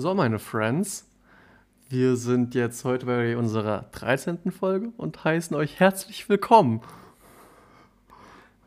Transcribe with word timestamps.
So, 0.00 0.14
meine 0.14 0.38
Friends, 0.38 1.08
wir 1.88 2.14
sind 2.14 2.54
jetzt 2.54 2.84
heute 2.84 3.06
bei 3.06 3.36
unserer 3.36 3.86
13. 3.90 4.52
Folge 4.52 4.92
und 4.96 5.24
heißen 5.24 5.56
euch 5.56 5.80
herzlich 5.80 6.28
willkommen. 6.28 6.82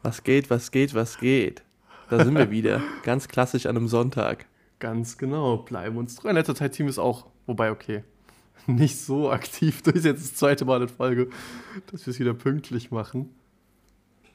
Was 0.04 0.24
geht, 0.24 0.50
was 0.50 0.72
geht, 0.72 0.94
was 0.94 1.20
geht? 1.20 1.64
Da 2.10 2.26
sind 2.26 2.38
wir 2.38 2.52
wieder. 2.52 2.82
Ganz 3.04 3.30
klassisch 3.30 3.66
an 3.66 3.78
einem 3.78 3.88
Sonntag. 3.88 4.46
Ganz 4.80 5.18
genau, 5.18 5.56
bleiben 5.56 5.96
uns 5.96 6.18
treu. 6.18 6.28
In 6.28 6.36
letzter 6.36 6.54
Zeit 6.54 6.78
wir 6.78 6.86
es 6.88 7.00
auch, 7.00 7.28
wobei, 7.46 7.72
okay, 7.72 8.04
nicht 8.68 9.00
so 9.00 9.32
aktiv. 9.32 9.82
Das 9.84 9.94
ist 9.94 10.04
jetzt 10.04 10.24
das 10.24 10.36
zweite 10.36 10.66
Mal 10.66 10.82
in 10.82 10.90
Folge, 10.90 11.30
dass 11.90 12.06
wir 12.06 12.12
es 12.12 12.20
wieder 12.20 12.34
pünktlich 12.34 12.92
machen. 12.92 13.30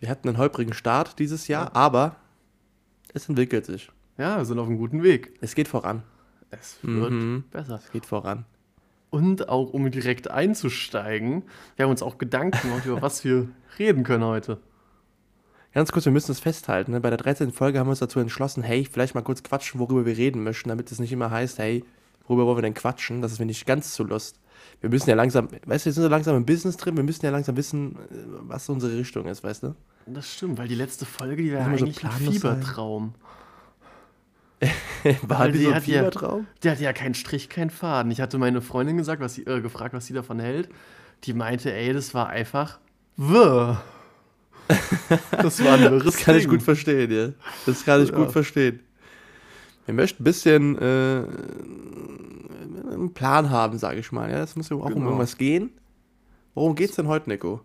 Wir 0.01 0.09
hatten 0.09 0.31
einen 0.31 0.39
holprigen 0.39 0.73
Start 0.73 1.19
dieses 1.19 1.47
Jahr, 1.47 1.77
aber 1.77 2.17
es 3.13 3.29
entwickelt 3.29 3.67
sich. 3.67 3.91
Ja, 4.17 4.39
wir 4.39 4.47
sind 4.47 4.59
auf 4.59 4.67
einem 4.67 4.79
guten 4.79 5.03
Weg. 5.03 5.35
Es 5.43 5.55
geht 5.55 5.69
voran. 5.69 6.03
Es 6.51 6.79
wird 6.83 7.11
Mhm. 7.11 7.45
besser. 7.51 7.81
Es 7.85 7.91
geht 7.93 8.07
voran. 8.07 8.45
Und 9.11 9.49
auch 9.49 9.73
um 9.73 9.91
direkt 9.91 10.31
einzusteigen, 10.31 11.45
wir 11.77 11.85
haben 11.85 11.91
uns 11.91 12.03
auch 12.03 12.19
Gedanken 12.19 12.59
gemacht, 12.69 12.87
über 12.87 13.03
was 13.03 13.25
wir 13.25 13.49
reden 13.79 14.05
können 14.05 14.25
heute. 14.25 14.59
Ganz 15.73 15.93
kurz, 15.93 16.07
wir 16.07 16.13
müssen 16.13 16.33
es 16.33 16.41
festhalten. 16.41 16.93
Ne? 16.93 17.01
Bei 17.01 17.11
der 17.11 17.19
13. 17.19 17.53
Folge 17.53 17.79
haben 17.79 17.87
wir 17.87 17.91
uns 17.91 17.99
dazu 17.99 18.19
entschlossen, 18.19 18.63
hey, 18.63 18.89
vielleicht 18.91 19.15
mal 19.15 19.21
kurz 19.23 19.43
quatschen, 19.43 19.79
worüber 19.79 20.07
wir 20.07 20.17
reden 20.17 20.43
möchten, 20.43 20.71
damit 20.71 20.91
es 20.91 20.99
nicht 20.99 21.13
immer 21.13 21.31
heißt, 21.31 21.59
hey, 21.59 21.85
worüber 22.27 22.47
wollen 22.47 22.59
wir 22.59 22.63
denn 22.63 22.75
quatschen? 22.75 23.21
Das 23.23 23.33
ist 23.33 23.39
mir 23.39 23.47
nicht 23.47 23.67
ganz 23.67 23.93
zu 23.93 24.05
lust. 24.05 24.41
Wir 24.81 24.89
müssen 24.89 25.09
ja 25.11 25.17
langsam, 25.17 25.49
weißt 25.51 25.85
du, 25.85 25.89
wir 25.89 25.93
sind 25.93 26.03
so 26.03 26.09
langsam 26.09 26.35
im 26.37 26.47
Business 26.47 26.77
drin, 26.79 26.97
wir 26.97 27.05
müssen 27.05 27.25
ja 27.25 27.31
langsam 27.31 27.57
wissen, 27.57 27.97
äh, 27.97 27.99
was 28.49 28.69
unsere 28.71 28.97
Richtung 28.97 29.27
ist, 29.27 29.45
weißt 29.45 29.65
du? 29.65 29.75
Das 30.07 30.33
stimmt, 30.33 30.57
weil 30.59 30.69
die 30.69 30.75
letzte 30.75 31.05
Folge, 31.05 31.43
die 31.43 31.53
war 31.53 31.65
so 31.65 31.69
eigentlich 31.85 32.03
ein 32.05 32.11
planlos 32.11 32.41
sein. 32.41 32.65
Fiebertraum. 35.15 35.39
War 35.39 35.49
die 35.49 35.59
die 35.59 35.65
so 35.65 35.71
ein 35.71 35.75
hat 35.77 35.87
ja- 35.87 35.99
Fiebertraum? 35.99 36.47
Der 36.63 36.73
hatte 36.73 36.83
ja 36.83 36.93
keinen 36.93 37.15
Strich, 37.15 37.49
keinen 37.49 37.71
Faden. 37.71 38.11
Ich 38.13 38.21
hatte 38.21 38.39
meine 38.39 38.61
Freundin 38.63 38.97
gesagt, 38.97 39.21
was 39.23 39.35
sie, 39.35 39.43
äh, 39.47 39.61
gefragt, 39.61 39.95
was 39.95 40.07
sie 40.07 40.15
davon 40.15 40.39
hält. 40.41 40.69
Die 41.25 41.33
meinte, 41.33 41.73
ey, 41.73 41.93
das 41.93 42.13
war 42.15 42.29
einfach 42.29 42.79
wirr. 43.17 43.83
Das 45.31 45.63
war 45.65 45.75
ein 45.75 45.81
wirres 45.83 46.05
Das 46.05 46.17
kann 46.17 46.35
ich 46.37 46.43
Ding. 46.43 46.51
gut 46.51 46.63
verstehen, 46.63 47.11
ja. 47.11 47.29
Das 47.67 47.85
kann 47.85 48.03
ich 48.03 48.11
Ja. 48.11 48.17
gut 48.17 48.33
verstehen. 48.33 48.81
Wir 49.85 49.95
möchten 49.95 50.23
ein 50.23 50.25
bisschen 50.25 50.77
äh, 50.79 51.23
einen 52.93 53.15
Plan 53.15 53.51
haben, 53.51 53.79
sage 53.79 54.01
ich 54.01 54.11
mal. 54.11 54.29
Ja, 54.31 54.43
es 54.43 54.57
muss 54.57 54.69
ja 54.69 54.77
auch 54.77 54.87
um 54.87 54.95
Genau. 54.95 55.07
irgendwas 55.07 55.39
gehen. 55.39 55.71
Worum 56.55 56.75
geht's 56.75 56.97
denn 56.97 57.07
heute, 57.07 57.29
Nico? 57.31 57.61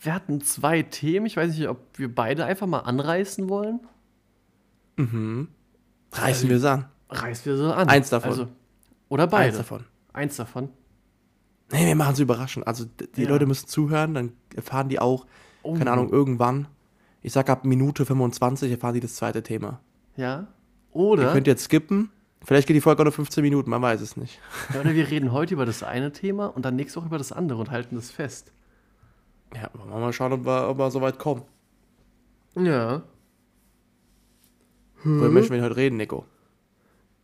Wir 0.00 0.12
hatten 0.14 0.40
zwei 0.40 0.82
Themen. 0.82 1.26
Ich 1.26 1.36
weiß 1.36 1.56
nicht, 1.56 1.68
ob 1.68 1.78
wir 1.96 2.12
beide 2.12 2.44
einfach 2.44 2.66
mal 2.66 2.80
anreißen 2.80 3.48
wollen. 3.48 3.80
Reißen 6.20 6.48
wir 6.48 6.56
es 6.56 6.64
an. 6.64 6.86
Reißen 7.10 7.44
wir 7.52 7.56
so 7.56 7.72
an. 7.72 7.88
Eins 7.88 8.10
davon. 8.10 8.30
Also, 8.30 8.48
oder 9.08 9.26
beide. 9.26 9.48
Eins 9.48 9.56
davon. 9.58 9.84
Eins 10.12 10.36
davon. 10.36 10.68
Nee, 11.72 11.86
wir 11.86 11.94
machen 11.96 12.12
es 12.14 12.20
überraschend. 12.20 12.66
Also 12.66 12.84
die 13.16 13.22
Ja. 13.22 13.28
Leute 13.28 13.46
müssen 13.46 13.66
zuhören, 13.68 14.14
dann 14.14 14.32
erfahren 14.54 14.88
die 14.88 14.98
auch, 15.00 15.26
Oh. 15.62 15.74
keine 15.74 15.90
Ahnung, 15.90 16.10
irgendwann. 16.10 16.68
Ich 17.22 17.32
sag 17.32 17.50
ab 17.50 17.64
Minute 17.64 18.06
25 18.06 18.70
erfahren 18.70 18.94
die 18.94 19.00
das 19.00 19.16
zweite 19.16 19.42
Thema. 19.42 19.80
Ja. 20.16 20.46
Ihr 20.94 21.00
Oder, 21.00 21.32
könnt 21.32 21.46
jetzt 21.48 21.64
skippen. 21.64 22.10
Vielleicht 22.44 22.68
geht 22.68 22.76
die 22.76 22.80
Folge 22.80 23.00
auch 23.02 23.04
nur 23.06 23.12
15 23.12 23.42
Minuten, 23.42 23.68
man 23.70 23.82
weiß 23.82 24.00
es 24.00 24.16
nicht. 24.16 24.38
ja, 24.72 24.80
oder 24.80 24.94
wir 24.94 25.10
reden 25.10 25.32
heute 25.32 25.54
über 25.54 25.66
das 25.66 25.82
eine 25.82 26.12
Thema 26.12 26.46
und 26.46 26.64
dann 26.64 26.76
nächste 26.76 27.00
Woche 27.00 27.06
über 27.08 27.18
das 27.18 27.32
andere 27.32 27.58
und 27.58 27.70
halten 27.72 27.96
das 27.96 28.10
fest. 28.12 28.52
Ja, 29.54 29.68
wollen 29.74 29.90
wir 29.90 29.98
mal 29.98 30.12
schauen, 30.12 30.32
ob 30.32 30.44
wir, 30.46 30.68
ob 30.68 30.78
wir 30.78 30.90
so 30.92 31.00
weit 31.00 31.18
kommen. 31.18 31.42
Ja. 32.56 33.02
Worüber 35.04 35.30
möchten 35.30 35.54
wir 35.54 35.62
heute 35.62 35.76
reden, 35.76 35.96
Nico? 35.96 36.24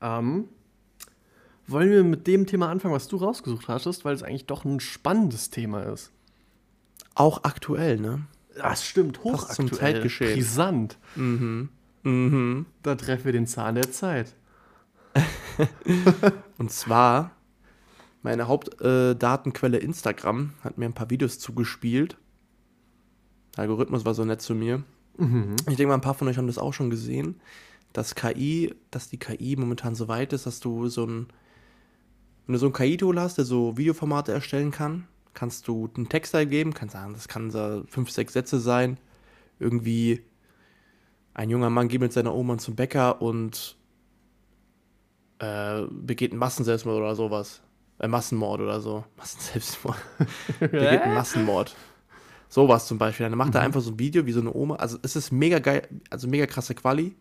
Ähm, 0.01 0.49
wollen 1.67 1.91
wir 1.91 2.05
mit 2.05 2.27
dem 2.27 2.47
Thema 2.47 2.69
anfangen, 2.69 2.95
was 2.95 3.09
du 3.09 3.17
rausgesucht 3.17 3.69
hattest, 3.69 4.05
weil 4.05 4.15
es 4.15 4.23
eigentlich 4.23 4.47
doch 4.47 4.65
ein 4.65 4.81
spannendes 4.81 5.51
Thema 5.51 5.83
ist. 5.85 6.13
Auch 7.15 7.45
aktuell, 7.45 7.99
ne? 7.99 8.27
Das 8.57 8.85
stimmt, 8.85 9.23
Passt 9.23 9.55
zum 9.55 9.67
hochaktuell, 9.67 9.95
Zeitgeschehen. 9.95 10.35
brisant. 10.35 10.99
Mhm. 11.17 11.69
Mhm. 12.03 12.67
Da 12.83 12.95
treffen 12.95 13.25
wir 13.25 13.33
den 13.33 13.47
Zahn 13.47 13.77
der 13.77 13.91
Zeit. 13.91 14.35
Und 16.59 16.71
zwar, 16.71 17.33
meine 18.23 18.49
Hauptdatenquelle 18.49 19.79
äh, 19.79 19.85
Instagram 19.85 20.53
hat 20.63 20.79
mir 20.79 20.87
ein 20.87 20.95
paar 20.95 21.11
Videos 21.11 21.39
zugespielt. 21.39 22.17
Der 23.57 23.63
Algorithmus 23.63 24.05
war 24.05 24.15
so 24.15 24.25
nett 24.25 24.41
zu 24.41 24.55
mir. 24.55 24.83
Ich 25.19 25.77
denke 25.77 25.89
mal, 25.89 25.95
ein 25.95 26.01
paar 26.01 26.15
von 26.15 26.27
euch 26.29 26.39
haben 26.39 26.47
das 26.47 26.57
auch 26.57 26.73
schon 26.73 26.89
gesehen, 26.89 27.41
dass 27.93 28.15
KI, 28.15 28.75
dass 28.91 29.09
die 29.09 29.19
KI 29.19 29.57
momentan 29.57 29.95
so 29.95 30.09
weit 30.09 30.33
ist, 30.33 30.47
dass 30.47 30.61
du 30.61 30.89
so 30.89 31.05
ein, 31.05 31.27
wenn 32.47 32.55
du 32.55 32.59
so 32.59 32.67
ein 32.67 32.73
KI-Tool 32.73 33.21
hast, 33.21 33.39
der 33.39 33.45
so 33.45 33.77
Videoformate 33.77 34.33
erstellen 34.33 34.71
kann, 34.71 35.07
kannst 35.35 35.69
du 35.69 35.91
einen 35.97 36.09
Text 36.09 36.35
eingeben, 36.35 36.75
kannst 36.75 36.95
sagen, 36.95 37.15
das 37.15 37.29
kann 37.29 37.51
so 37.51 37.85
fünf, 37.87 38.11
sechs 38.11 38.33
Sätze 38.33 38.61
sein. 38.61 38.99
Irgendwie 39.59 40.23
ein 41.35 41.51
junger 41.51 41.71
Mann 41.71 41.89
geht 41.89 42.01
mit 42.01 42.13
seiner 42.13 42.35
Oma 42.35 42.59
zum 42.59 42.75
Bäcker 42.75 43.23
und 43.23 43.77
äh, 45.39 45.83
begeht 45.91 46.33
einen 46.33 46.41
Massenselbstmord 46.41 46.99
oder 46.99 47.15
sowas. 47.15 47.63
Äh, 47.99 48.09
Massenmord 48.09 48.61
oder 48.61 48.81
so. 48.81 49.05
Massenselbstmord. 49.17 49.97
begeht 50.59 51.03
einen 51.03 51.15
Massenmord. 51.15 51.75
Sowas 52.49 52.87
zum 52.87 52.99
Beispiel. 52.99 53.29
Dann 53.29 53.39
macht 53.39 53.55
er 53.55 53.63
einfach 53.63 53.81
so 53.81 53.93
ein 53.93 53.99
Video 53.99 54.27
wie 54.27 54.33
so 54.33 54.41
eine 54.41 54.53
Oma. 54.53 54.77
Also 54.77 54.99
es 55.03 55.17
ist 55.17 55.33
mega 55.33 55.59
geil, 55.59 55.89
also 56.11 56.29
mega 56.29 56.47
krasse 56.47 56.75
Quali. 56.75 57.17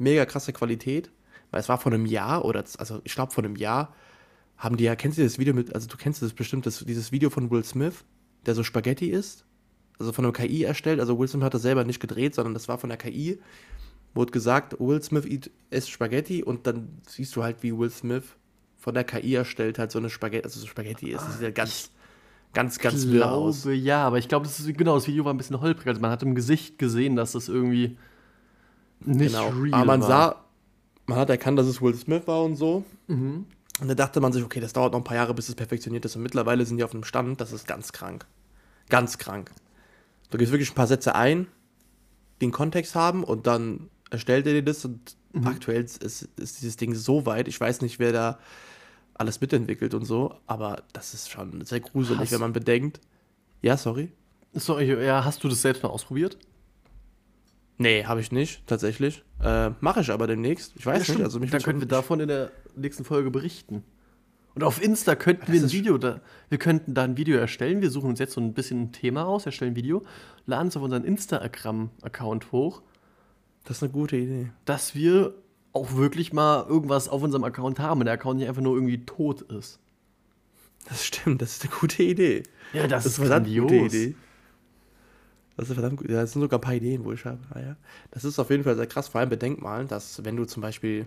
Mega 0.00 0.24
krasse 0.26 0.52
Qualität. 0.52 1.10
Weil 1.50 1.60
es 1.60 1.68
war 1.68 1.78
vor 1.78 1.92
einem 1.92 2.06
Jahr 2.06 2.44
oder, 2.44 2.64
also 2.78 3.00
ich 3.04 3.14
glaube 3.14 3.32
vor 3.32 3.44
einem 3.44 3.56
Jahr 3.56 3.94
haben 4.56 4.76
die 4.76 4.84
ja, 4.84 4.94
kennst 4.94 5.18
du 5.18 5.22
das 5.22 5.38
Video 5.38 5.54
mit, 5.54 5.74
also 5.74 5.88
du 5.88 5.96
kennst 5.96 6.22
das 6.22 6.32
bestimmt, 6.32 6.66
das, 6.66 6.84
dieses 6.84 7.12
Video 7.12 7.30
von 7.30 7.50
Will 7.50 7.64
Smith, 7.64 8.04
der 8.46 8.54
so 8.54 8.62
Spaghetti 8.62 9.10
isst? 9.10 9.44
Also 9.98 10.12
von 10.12 10.24
einer 10.24 10.32
KI 10.32 10.64
erstellt. 10.64 11.00
Also 11.00 11.18
Will 11.18 11.28
Smith 11.28 11.44
hat 11.44 11.54
das 11.54 11.62
selber 11.62 11.84
nicht 11.84 12.00
gedreht, 12.00 12.34
sondern 12.34 12.54
das 12.54 12.68
war 12.68 12.78
von 12.78 12.88
der 12.88 12.98
KI. 12.98 13.38
Wurde 14.14 14.32
gesagt, 14.32 14.78
Will 14.78 15.02
Smith 15.02 15.24
isst 15.24 15.50
isst 15.70 15.90
Spaghetti 15.90 16.42
und 16.42 16.66
dann 16.66 17.00
siehst 17.06 17.34
du 17.36 17.42
halt, 17.42 17.62
wie 17.62 17.76
Will 17.76 17.90
Smith 17.90 18.24
von 18.76 18.94
der 18.94 19.04
KI 19.04 19.34
erstellt 19.34 19.78
halt 19.78 19.90
so 19.90 19.98
eine 19.98 20.08
Spaghetti, 20.08 20.44
also 20.44 20.60
so 20.60 20.66
Spaghetti 20.66 21.10
ist. 21.10 21.22
Das 21.22 21.34
sieht 21.34 21.42
ja 21.42 21.50
ganz, 21.50 21.90
ganz, 22.54 22.78
ganz 22.78 23.04
ich 23.04 23.22
aus. 23.22 23.66
ja, 23.70 24.06
aber 24.06 24.18
ich 24.18 24.28
glaube, 24.28 24.46
das 24.46 24.58
ist 24.58 24.76
genau, 24.76 24.94
das 24.94 25.06
Video 25.06 25.24
war 25.24 25.34
ein 25.34 25.36
bisschen 25.36 25.60
holprig. 25.60 25.86
Also 25.86 26.00
man 26.00 26.10
hat 26.10 26.22
im 26.22 26.34
Gesicht 26.34 26.78
gesehen, 26.78 27.16
dass 27.16 27.32
das 27.32 27.48
irgendwie 27.48 27.98
nicht 29.04 29.32
Genau. 29.32 29.48
real 29.48 29.74
Aber 29.74 29.84
man 29.84 30.00
war. 30.02 30.08
sah, 30.08 30.44
man 31.06 31.18
hat 31.18 31.30
erkannt, 31.30 31.58
dass 31.58 31.66
es 31.66 31.80
Will 31.82 31.94
Smith 31.94 32.22
war 32.26 32.42
und 32.44 32.56
so. 32.56 32.84
Mhm. 33.08 33.46
Und 33.80 33.88
da 33.88 33.94
dachte 33.94 34.20
man 34.20 34.32
sich, 34.32 34.44
okay, 34.44 34.60
das 34.60 34.72
dauert 34.74 34.92
noch 34.92 35.00
ein 35.00 35.04
paar 35.04 35.16
Jahre, 35.16 35.32
bis 35.34 35.48
es 35.48 35.54
perfektioniert 35.54 36.04
ist. 36.04 36.14
Und 36.16 36.22
mittlerweile 36.22 36.64
sind 36.66 36.76
die 36.76 36.84
auf 36.84 36.92
einem 36.92 37.04
Stand, 37.04 37.40
das 37.40 37.52
ist 37.52 37.66
ganz 37.66 37.92
krank. 37.92 38.26
Ganz 38.90 39.16
krank. 39.18 39.50
Du 40.30 40.38
gibst 40.38 40.52
wirklich 40.52 40.70
ein 40.70 40.74
paar 40.74 40.86
Sätze 40.86 41.14
ein, 41.14 41.46
die 42.40 42.44
einen 42.46 42.52
Kontext 42.52 42.94
haben 42.94 43.24
und 43.24 43.46
dann 43.46 43.88
erstellt 44.10 44.46
er 44.46 44.52
dir 44.54 44.62
das. 44.62 44.84
Und 44.84 45.16
Mhm. 45.32 45.46
aktuell 45.46 45.82
ist, 45.84 46.02
ist 46.02 46.28
dieses 46.60 46.76
Ding 46.76 46.94
so 46.94 47.24
weit, 47.24 47.46
ich 47.48 47.60
weiß 47.60 47.82
nicht, 47.82 47.98
wer 48.00 48.12
da 48.12 48.38
alles 49.14 49.40
mitentwickelt 49.40 49.94
und 49.94 50.04
so, 50.04 50.34
aber 50.46 50.82
das 50.92 51.14
ist 51.14 51.30
schon 51.30 51.64
sehr 51.64 51.78
gruselig, 51.80 52.20
Hast- 52.20 52.32
wenn 52.32 52.40
man 52.40 52.52
bedenkt. 52.52 53.00
Ja, 53.62 53.76
sorry. 53.76 54.10
Sorry, 54.54 54.86
ja, 55.04 55.24
hast 55.24 55.44
du 55.44 55.48
das 55.48 55.62
selbst 55.62 55.82
mal 55.84 55.88
ausprobiert? 55.90 56.36
Nee, 57.80 58.04
habe 58.04 58.20
ich 58.20 58.30
nicht, 58.30 58.66
tatsächlich. 58.66 59.24
Äh, 59.42 59.70
Mache 59.80 60.02
ich 60.02 60.10
aber 60.10 60.26
demnächst. 60.26 60.74
Ich 60.76 60.84
weiß 60.84 61.08
Ja, 61.08 61.14
nicht. 61.14 61.24
Also 61.24 61.40
mich 61.40 61.50
Dann 61.50 61.62
könnten 61.62 61.80
wir 61.80 61.88
davon 61.88 62.20
in 62.20 62.28
der 62.28 62.50
nächsten 62.76 63.04
Folge 63.04 63.30
berichten. 63.30 63.82
Und 64.54 64.64
auf 64.64 64.82
Insta 64.82 65.14
könnten 65.14 65.46
wir 65.46 65.54
Das 65.54 65.62
ein 65.62 65.66
ist- 65.66 65.72
Video, 65.72 65.96
da, 65.96 66.20
wir 66.50 66.58
könnten 66.58 66.92
da 66.92 67.04
ein 67.04 67.16
Video 67.16 67.38
erstellen. 67.38 67.80
Wir 67.80 67.90
suchen 67.90 68.10
uns 68.10 68.18
jetzt 68.18 68.34
so 68.34 68.40
ein 68.40 68.52
bisschen 68.52 68.82
ein 68.82 68.92
Thema 68.92 69.24
aus, 69.24 69.46
erstellen 69.46 69.72
ein 69.72 69.76
Video, 69.76 70.02
laden 70.44 70.68
es 70.68 70.76
auf 70.76 70.82
unseren 70.82 71.04
Instagram-Account 71.04 72.52
hoch, 72.52 72.82
Das 73.64 73.78
ist 73.78 73.82
eine 73.82 73.92
gute 73.92 74.16
Idee. 74.16 74.50
dass 74.66 74.94
wir 74.94 75.34
auch 75.72 75.94
wirklich 75.96 76.32
mal 76.34 76.66
irgendwas 76.68 77.08
auf 77.08 77.22
unserem 77.22 77.44
Account 77.44 77.78
haben 77.78 78.00
und 78.00 78.06
der 78.06 78.14
Account 78.14 78.40
nicht 78.40 78.48
einfach 78.48 78.60
nur 78.60 78.74
irgendwie 78.74 79.06
tot 79.06 79.40
ist. 79.42 79.78
Das 80.88 81.04
stimmt, 81.06 81.40
das 81.40 81.52
ist 81.52 81.62
eine 81.64 81.72
gute 81.80 82.02
Idee. 82.02 82.42
Ja, 82.74 82.86
das, 82.88 83.06
ist 83.06 83.18
eine 83.20 83.28
verdammt 83.28 83.46
grandios. 83.54 83.92
Das 85.60 85.68
ist 85.68 85.74
verdammt 85.74 85.98
gut. 85.98 86.08
Ja, 86.08 86.22
das 86.22 86.32
sind 86.32 86.40
sogar 86.40 86.58
ein 86.58 86.62
paar 86.62 86.74
Ideen, 86.74 87.04
wo 87.04 87.12
ich 87.12 87.22
habe. 87.26 87.38
Ah, 87.50 87.60
ja. 87.60 87.76
Das 88.12 88.24
ist 88.24 88.38
auf 88.38 88.48
jeden 88.48 88.64
Fall 88.64 88.76
sehr 88.76 88.86
krass. 88.86 89.08
Vor 89.08 89.20
allem 89.20 89.28
bedenkt 89.28 89.60
mal, 89.60 89.84
dass 89.84 90.24
wenn 90.24 90.34
du 90.34 90.46
zum 90.46 90.62
Beispiel 90.62 91.06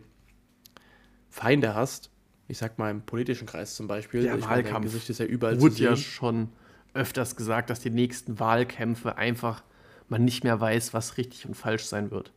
Feinde 1.32 1.74
hast, 1.74 2.12
ich 2.48 2.60
sag 2.60 2.78
mal 2.78 2.92
im 2.92 3.02
politischen 3.02 3.48
Kreis 3.48 3.74
zum 3.74 3.88
Beispiel, 3.88 4.22
Der 4.22 4.38
ich 4.38 4.48
Wahlkampf 4.48 4.86
Gesicht 4.86 5.10
ist 5.10 5.20
ja 5.20 5.26
überall 5.26 5.60
Wurde 5.60 5.76
ja 5.76 5.96
schon 5.96 6.50
öfters 6.94 7.36
gesagt, 7.36 7.72
dass 7.72 7.80
die 7.80 7.90
nächsten 7.90 8.40
Wahlkämpfe 8.40 9.18
einfach 9.18 9.64
man 10.08 10.24
nicht 10.24 10.44
mehr 10.44 10.62
weiß, 10.62 10.94
was 10.94 11.18
richtig 11.18 11.48
und 11.48 11.56
falsch 11.56 11.86
sein 11.86 12.12
wird. 12.12 12.32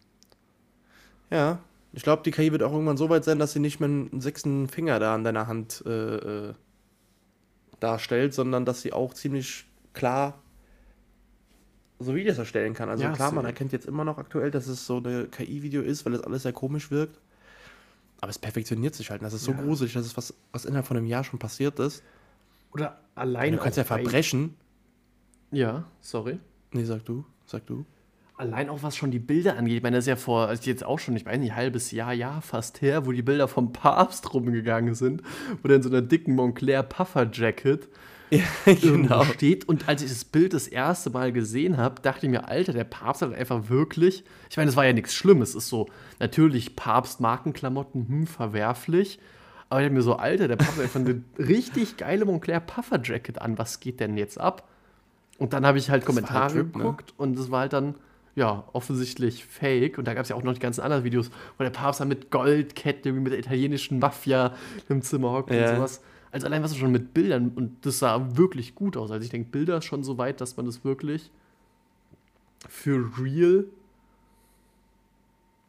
Ja, 1.31 1.59
ich 1.93 2.03
glaube, 2.03 2.23
die 2.23 2.31
KI 2.31 2.51
wird 2.51 2.63
auch 2.63 2.73
irgendwann 2.73 2.97
so 2.97 3.11
weit 3.11 3.25
sein, 3.25 3.39
dass 3.39 3.53
sie 3.53 3.61
nicht 3.61 3.79
mehr 3.79 3.91
einen 3.91 4.23
sechsten 4.23 4.69
Finger 4.69 4.99
da 5.01 5.15
an 5.15 5.23
deiner 5.23 5.49
Hand 5.49 5.83
äh, 5.85 6.17
äh, 6.49 6.55
darstellt, 7.79 8.33
sondern 8.33 8.65
dass 8.65 8.81
sie 8.81 8.95
auch 8.95 9.13
ziemlich 9.13 9.67
klar 9.93 10.41
so 11.99 12.15
Videos 12.15 12.39
erstellen 12.39 12.75
kann. 12.75 12.89
Also 12.89 13.05
Ja, 13.05 13.13
klar, 13.13 13.33
man 13.33 13.45
erkennt 13.45 13.73
jetzt 13.73 13.87
immer 13.87 14.05
noch 14.05 14.19
aktuell, 14.19 14.51
dass 14.51 14.67
es 14.67 14.87
so 14.87 14.99
eine 14.99 15.27
KI-Video 15.27 15.83
ist, 15.83 16.05
weil 16.05 16.13
das 16.13 16.23
alles 16.23 16.43
sehr 16.43 16.53
komisch 16.53 16.91
wirkt. 16.91 17.19
Aber 18.21 18.31
es 18.31 18.39
perfektioniert 18.39 18.95
sich 18.95 19.11
halt. 19.11 19.23
Das 19.23 19.33
ist 19.35 19.45
so 19.45 19.53
Ja. 19.53 19.61
gruselig, 19.61 19.93
dass 19.93 20.07
es 20.07 20.17
was, 20.17 20.35
was 20.53 20.65
innerhalb 20.65 20.87
von 20.87 20.97
einem 20.97 21.07
Jahr 21.07 21.25
schon 21.25 21.39
passiert 21.39 21.79
ist. 21.81 22.03
Oder 22.73 23.01
allein 23.15 23.53
Du 23.53 23.59
kannst 23.59 23.79
ja 23.79 23.85
Verbrechen. 23.85 24.55
Ja, 25.51 25.85
sorry. 26.01 26.39
Nee, 26.73 26.85
sag 26.85 27.05
du. 27.05 27.25
Sag 27.47 27.67
du. 27.67 27.85
Allein 28.39 28.69
auch 28.69 28.83
was 28.83 28.97
schon 28.97 29.11
die 29.11 29.19
Bilder 29.19 29.57
angeht. 29.57 29.79
Ich 29.79 29.83
meine, 29.83 29.97
das 29.97 30.05
ist 30.05 30.09
ja 30.09 30.17
vor, 30.17 30.49
also 30.49 30.63
jetzt 30.69 30.85
auch 30.85 30.99
schon, 30.99 31.17
ich 31.17 31.25
weiß 31.25 31.39
nicht, 31.39 31.53
ein 31.53 31.57
halbes 31.57 31.91
Jahr, 31.91 32.13
Jahr 32.13 32.43
fast 32.43 32.83
her, 32.83 33.07
wo 33.07 33.13
die 33.13 33.23
Bilder 33.23 33.49
vom 33.49 33.73
Papst 33.73 34.35
rumgegangen 34.35 34.95
sind, 34.95 35.23
wo 35.63 35.69
der 35.69 35.79
in 35.79 35.83
so 35.83 35.89
einer 35.89 36.03
dicken 36.03 36.35
Montclair 36.35 36.83
Puffer 36.83 37.31
Jacket 37.33 37.89
Ja, 38.31 38.43
irgendwo 38.67 39.25
steht. 39.25 39.69
Und 39.69 39.89
als 39.89 40.03
ich 40.03 40.09
das 40.09 40.25
Bild 40.25 40.53
das 40.53 40.67
erste 40.67 41.11
Mal 41.11 41.33
gesehen 41.33 41.77
habe, 41.77 42.01
dachte 42.03 42.27
ich 42.27 42.31
mir, 42.31 42.49
Alter, 42.49 42.73
der 42.73 42.85
Papst 42.85 43.23
hat 43.23 43.33
einfach 43.33 43.69
wirklich. 43.69 44.25
Ich 44.51 44.57
meine, 44.57 44.67
das 44.67 44.77
war 44.77 44.85
ja 44.85 44.93
nichts 44.93 45.15
Schlimmes. 45.15 45.51
Es 45.51 45.57
ist 45.57 45.69
so, 45.69 45.89
natürlich 46.19 46.77
Papst-Markenklamotten, 46.77 48.09
hm, 48.09 48.27
verwerflich. 48.27 49.19
Aber 49.69 49.81
ich 49.81 49.87
dachte 49.87 49.95
mir 49.95 50.03
so, 50.03 50.17
Alter, 50.17 50.49
der 50.49 50.57
Papst 50.57 50.77
hat 50.77 50.85
einfach 50.85 51.01
eine 51.01 51.23
richtig 51.39 51.97
geile 51.97 52.25
Montclair 52.25 52.61
Puffer 52.61 53.01
Jacket 53.03 53.41
an. 53.41 53.59
Was 53.59 53.81
geht 53.81 54.01
denn 54.01 54.17
jetzt 54.17 54.41
ab? 54.41 54.69
Und 55.39 55.53
dann 55.53 55.67
habe 55.67 55.79
ich 55.79 55.91
halt 55.91 56.03
halt 56.03 56.07
Kommentare 56.07 56.57
ne? 56.57 56.65
geguckt 56.65 57.13
und 57.19 57.39
das 57.39 57.51
war 57.51 57.61
halt 57.61 57.73
dann, 57.75 57.95
ja, 58.37 58.65
offensichtlich 58.73 59.45
fake. 59.45 59.99
Und 59.99 60.07
da 60.07 60.15
gab 60.15 60.23
es 60.23 60.31
ja 60.31 60.37
auch 60.37 60.43
noch 60.43 60.55
die 60.55 60.61
ganzen 60.61 60.81
anderen 60.81 61.05
Videos, 61.05 61.31
wo 61.59 61.63
der 61.65 61.71
Papst 61.71 62.01
dann 62.01 62.09
mit 62.09 62.31
Goldkette, 62.31 63.13
mit 63.13 63.33
der 63.33 63.39
italienischen 63.39 63.99
Mafia 63.99 64.55
im 64.89 65.03
Zimmer 65.03 65.33
hockt 65.33 65.51
Ja. 65.51 65.71
und 65.71 65.77
sowas. 65.77 66.03
Also 66.37 66.49
allein 66.49 66.63
was 66.63 66.77
schon 66.77 66.93
mit 66.93 67.15
Bildern 67.15 67.49
und 67.55 67.87
das 67.87 67.99
sah 67.99 68.37
wirklich 68.37 68.75
gut 68.75 68.99
aus. 68.99 69.11
Also 69.11 69.25
ich 69.25 69.31
denke, 69.31 69.49
Bilder 69.51 69.81
schon 69.81 70.05
so 70.05 70.19
weit, 70.19 70.43
dass 70.43 70.59
man 70.59 70.67
das 70.67 70.85
wirklich 70.85 71.31
für 72.69 73.11
real 73.19 73.65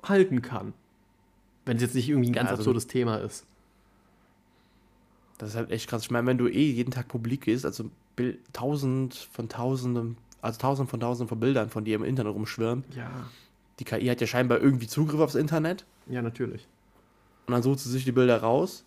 halten 0.04 0.42
kann. 0.42 0.74
Wenn 1.64 1.78
es 1.78 1.84
jetzt 1.84 1.96
nicht 1.96 2.10
irgendwie 2.10 2.32
ein 2.32 2.34
ganz 2.34 2.50
also- 2.50 2.60
absurdes 2.60 2.88
Thema 2.88 3.16
ist. 3.16 3.46
Das 5.38 5.52
ist 5.52 5.56
halt 5.56 5.72
echt 5.72 5.90
krass. 5.90 6.04
Ich 6.04 6.12
meine, 6.12 6.28
wenn 6.28 6.38
du 6.38 6.50
eh 6.50 6.70
jeden 6.70 6.92
Tag 6.92 7.08
publik 7.08 7.42
gehst, 7.42 7.66
also 7.66 7.90
Bild, 8.18 8.40
tausend 8.52 9.16
von 9.32 9.48
tausenden, 9.48 10.18
also 10.42 10.60
tausend 10.60 10.90
von 10.90 11.00
tausenden 11.00 11.30
von 11.30 11.40
Bildern 11.40 11.70
von 11.70 11.86
dir 11.86 11.96
im 11.96 12.04
Internet 12.04 12.34
rumschwirren. 12.34 12.84
Ja, 12.94 13.10
Die 13.80 13.86
KI 13.86 14.08
hat 14.08 14.20
ja 14.20 14.28
scheinbar 14.28 14.60
irgendwie 14.60 14.88
Zugriff 14.88 15.22
aufs 15.22 15.36
Internet 15.36 15.86
ja, 16.08 16.22
natürlich. 16.22 16.68
und 17.46 17.54
dann 17.54 17.64
sucht 17.64 17.80
sie 17.80 17.90
sich 17.90 18.04
die 18.04 18.12
Bilder 18.12 18.42
raus 18.42 18.84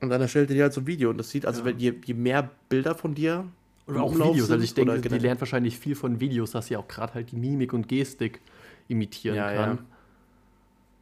und 0.00 0.08
dann 0.10 0.20
erstellt 0.20 0.48
sie 0.48 0.54
dir 0.54 0.64
halt 0.64 0.72
so 0.72 0.80
ein 0.82 0.86
Video. 0.86 1.10
Und 1.10 1.18
das 1.18 1.30
sieht, 1.30 1.46
also 1.46 1.60
Ja. 1.60 1.66
wenn 1.66 1.78
je, 1.78 1.94
je 2.04 2.14
mehr 2.14 2.50
Bilder 2.68 2.94
von 2.94 3.14
dir 3.14 3.44
Oder 3.86 4.02
auch 4.02 4.12
Umlauf 4.12 4.34
Videos. 4.34 4.50
Also 4.50 4.62
ich 4.64 4.70
sind 4.72 4.88
denke, 4.88 5.08
die 5.08 5.18
lernt 5.18 5.40
wahrscheinlich 5.40 5.78
viel 5.78 5.94
von 5.94 6.20
Videos, 6.20 6.52
dass 6.52 6.66
sie 6.68 6.76
auch 6.76 6.86
gerade 6.88 7.14
halt 7.14 7.32
die 7.32 7.36
Mimik 7.36 7.72
und 7.72 7.88
Gestik 7.88 8.40
imitieren 8.88 9.36
Ja, 9.36 9.52
kann. 9.54 9.76
ja. 9.76 9.84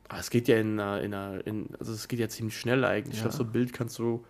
Aber 0.09 0.21
es 0.21 0.31
geht 0.31 0.49
ja 0.49 0.57
in, 0.59 0.81
einer- 0.81 1.03
in, 1.03 1.13
in 1.45 1.69
also 1.79 1.93
es 1.93 2.09
geht 2.09 2.19
ja 2.19 2.29
ziemlich 2.29 2.59
schnell 2.59 2.85
eigentlich. 2.85 3.15
Ich 3.15 3.21
Ja. 3.21 3.25
glaube, 3.29 3.37
so 3.37 3.45
ein 3.45 3.53
Bild 3.53 3.73
kannst 3.75 3.99
du, 3.99 4.25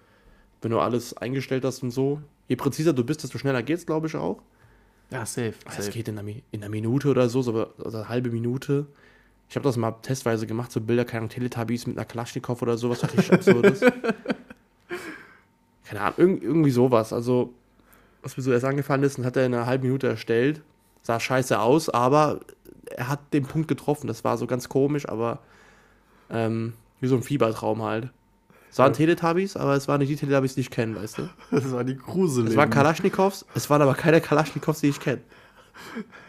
wenn 0.60 0.70
du 0.72 0.80
alles 0.80 1.16
eingestellt 1.16 1.64
hast 1.64 1.82
und 1.84 1.92
so, 1.92 2.20
je 2.48 2.56
präziser 2.56 2.92
du 2.92 3.04
bist, 3.04 3.22
desto 3.22 3.38
schneller 3.38 3.62
geht's, 3.62 3.86
glaube 3.86 4.08
ich, 4.08 4.16
auch. 4.16 4.42
Ja, 5.10 5.24
safe. 5.24 5.54
Es 5.66 5.76
safe. 5.76 5.90
geht 5.92 6.08
in 6.08 6.18
einer, 6.18 6.28
in 6.28 6.42
einer 6.62 6.68
Minute 6.68 7.08
oder 7.08 7.28
so, 7.28 7.42
so 7.42 7.52
aber 7.52 7.72
also 7.82 7.98
eine 7.98 8.08
halbe 8.08 8.30
Minute. 8.30 8.86
Ich 9.48 9.56
habe 9.56 9.64
das 9.64 9.76
mal 9.78 9.92
testweise 10.02 10.46
gemacht, 10.46 10.70
so 10.72 10.80
Bilder, 10.80 11.04
keine 11.06 11.28
Teletubbies 11.28 11.86
mit 11.86 11.96
einer 11.96 12.04
Kalaschnikow 12.04 12.60
oder 12.60 12.76
sowas, 12.76 13.02
was 13.02 13.12
richtig 13.16 13.32
absurdes. 13.32 13.80
Keine 15.88 16.02
Ahnung, 16.02 16.14
irg 16.18 16.42
irgendwie 16.42 16.70
sowas. 16.70 17.12
Also, 17.12 17.54
was 18.22 18.36
mir 18.36 18.42
so 18.42 18.52
erst 18.52 18.64
angefallen 18.64 19.02
ist, 19.02 19.18
und 19.18 19.24
hat 19.24 19.36
er 19.36 19.46
in 19.46 19.54
einer 19.54 19.66
halben 19.66 19.84
Minute 19.84 20.06
erstellt. 20.06 20.60
Sah 21.02 21.18
scheiße 21.18 21.58
aus, 21.58 21.88
aber 21.88 22.40
er 22.94 23.08
hat 23.08 23.32
den 23.32 23.44
Punkt 23.44 23.68
getroffen. 23.68 24.06
Das 24.06 24.22
war 24.22 24.36
so 24.36 24.46
ganz 24.46 24.68
komisch, 24.68 25.08
aber 25.08 25.38
ähm, 26.30 26.74
wie 27.00 27.06
so 27.06 27.16
ein 27.16 27.22
Fiebertraum 27.22 27.82
halt. 27.82 28.10
Es 28.70 28.78
waren. 28.78 28.92
Teletubbies, 28.92 29.56
aber 29.56 29.76
es 29.76 29.88
waren 29.88 30.00
nicht 30.00 30.10
die 30.10 30.16
Teletubbies, 30.16 30.54
die 30.56 30.60
ich 30.60 30.70
kenne, 30.70 30.96
weißt 30.96 31.18
du? 31.18 31.28
Das 31.50 31.72
war 31.72 31.84
die 31.84 31.96
Grusel. 31.96 32.46
Es 32.46 32.56
waren 32.56 32.68
Kalaschnikows, 32.68 33.46
es 33.54 33.70
waren 33.70 33.80
aber 33.80 33.94
keine 33.94 34.20
Kalaschnikows, 34.20 34.80
die 34.80 34.88
ich 34.88 35.00
kenne. 35.00 35.22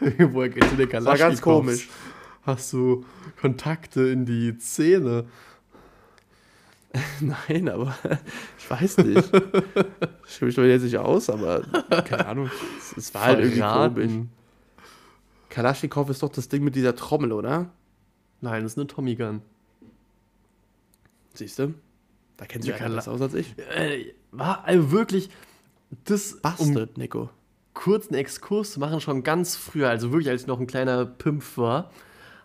Woher 0.00 0.48
geht 0.48 0.78
der 0.78 0.86
Das 0.86 1.04
war 1.04 1.18
ganz 1.18 1.42
komisch. 1.42 1.88
Hast 2.42 2.72
du 2.72 3.04
Kontakte 3.38 4.08
in 4.08 4.24
die 4.24 4.56
Szene? 4.58 5.26
Nein, 7.20 7.68
aber 7.68 7.94
ich 8.58 8.68
weiß 8.70 8.98
nicht. 8.98 9.16
Ich 9.18 10.34
stimme 10.34 10.46
mich 10.48 10.54
doch 10.56 10.64
jetzt 10.64 10.82
nicht 10.82 10.98
aus, 10.98 11.30
aber 11.30 11.60
keine 12.04 12.26
Ahnung. 12.26 12.50
Es, 12.78 12.96
es 12.96 13.14
war 13.14 13.22
halt 13.24 13.38
irgendwie 13.40 13.60
komisch. 13.60 14.26
Kalaschnikow 15.48 16.08
ist 16.10 16.22
doch 16.22 16.30
das 16.30 16.48
Ding 16.48 16.62
mit 16.64 16.74
dieser 16.74 16.94
Trommel, 16.96 17.32
oder? 17.32 17.70
Nein, 18.40 18.62
das 18.62 18.72
ist 18.72 18.78
eine 18.78 18.86
Tommy 18.86 19.14
Gun. 19.16 19.42
Siehst 21.34 21.58
du? 21.58 21.74
Da 22.36 22.46
kennst 22.46 22.66
du 22.66 22.72
Ja, 22.72 22.78
ja 22.78 22.84
einer 22.86 22.94
Kala- 22.94 22.96
besser 22.96 23.12
aus 23.12 23.20
als 23.20 23.34
ich. 23.34 23.54
Äh, 23.58 24.12
war 24.32 24.64
also 24.64 24.90
wirklich 24.90 25.30
das, 26.04 26.34
um 26.34 26.40
Bastard, 26.42 26.98
Nico. 26.98 27.30
kurz 27.74 28.08
einen 28.08 28.16
Exkurs 28.18 28.72
zu 28.72 28.80
machen, 28.80 29.00
schon 29.00 29.22
ganz 29.22 29.56
früher, 29.56 29.88
also 29.88 30.10
wirklich 30.12 30.28
als 30.28 30.42
ich 30.42 30.46
noch 30.46 30.60
ein 30.60 30.66
kleiner 30.66 31.04
Pimpf 31.04 31.56
war, 31.58 31.90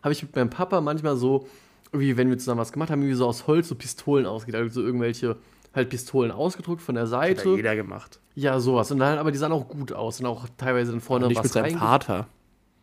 habe 0.01 0.12
ich 0.13 0.21
mit 0.24 0.36
meinem 0.36 0.50
Papa 0.50 0.81
manchmal 0.81 1.15
so, 1.15 1.47
irgendwie, 1.95 2.18
wenn 2.18 2.30
wir 2.30 2.38
zusammen 2.38 2.62
was 2.62 2.71
gemacht 2.71 2.89
haben, 2.89 3.01
irgendwie 3.01 3.15
so 3.18 3.27
aus 3.27 3.47
Holz 3.47 3.68
so 3.68 3.75
Pistolen 3.75 4.25
ausgedruckt, 4.25 4.63
also 4.63 4.81
so 4.81 4.86
irgendwelche 4.86 5.38
halt 5.74 5.89
Pistolen 5.89 6.31
ausgedruckt 6.31 6.81
von 6.81 6.95
der 6.95 7.03
Hat 7.03 7.09
Seite. 7.09 7.50
ja 7.50 7.56
jeder 7.56 7.75
gemacht. 7.75 8.19
Ja, 8.36 8.59
sowas. 8.59 8.92
Und 8.92 9.00
dann, 9.00 9.18
aber 9.18 9.31
die 9.31 9.38
sahen 9.38 9.51
auch 9.51 9.68
gut 9.68 9.92
aus 9.94 10.19
und 10.19 10.25
auch 10.25 10.47
teilweise 10.57 10.92
dann 10.92 11.01
vorne 11.01 11.27
Nicht 11.27 11.38
was 11.38 11.45
mit 11.45 11.53
seinem 11.53 11.77
Vater. 11.77 12.27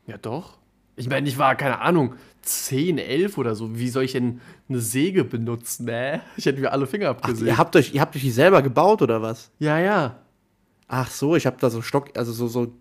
Ja, 0.06 0.18
doch. 0.18 0.58
Ich 0.96 1.08
meine, 1.08 1.26
ich 1.26 1.38
war, 1.38 1.54
keine 1.56 1.80
Ahnung, 1.80 2.14
10, 2.42 2.98
11 2.98 3.38
oder 3.38 3.54
so. 3.54 3.78
Wie 3.78 3.88
soll 3.88 4.04
ich 4.04 4.12
denn 4.12 4.40
eine 4.68 4.80
Säge 4.80 5.24
benutzen? 5.24 5.88
Äh? 5.88 6.20
Ich 6.36 6.44
hätte 6.44 6.60
mir 6.60 6.72
alle 6.72 6.86
Finger 6.86 7.08
Ach, 7.10 7.16
abgesägt. 7.16 7.46
ihr 7.46 7.56
habt 7.56 7.76
euch, 7.76 7.94
ihr 7.94 8.00
habt 8.00 8.14
euch 8.14 8.22
die 8.22 8.30
selber 8.30 8.62
gebaut 8.62 9.00
oder 9.02 9.22
was? 9.22 9.50
ja, 9.58 9.78
ja. 9.78 10.18
Ach 10.94 11.10
so, 11.10 11.36
ich 11.36 11.46
habe 11.46 11.56
da 11.58 11.70
so 11.70 11.80
Stock, 11.80 12.10
also 12.18 12.32
so 12.32 12.48
so 12.48 12.74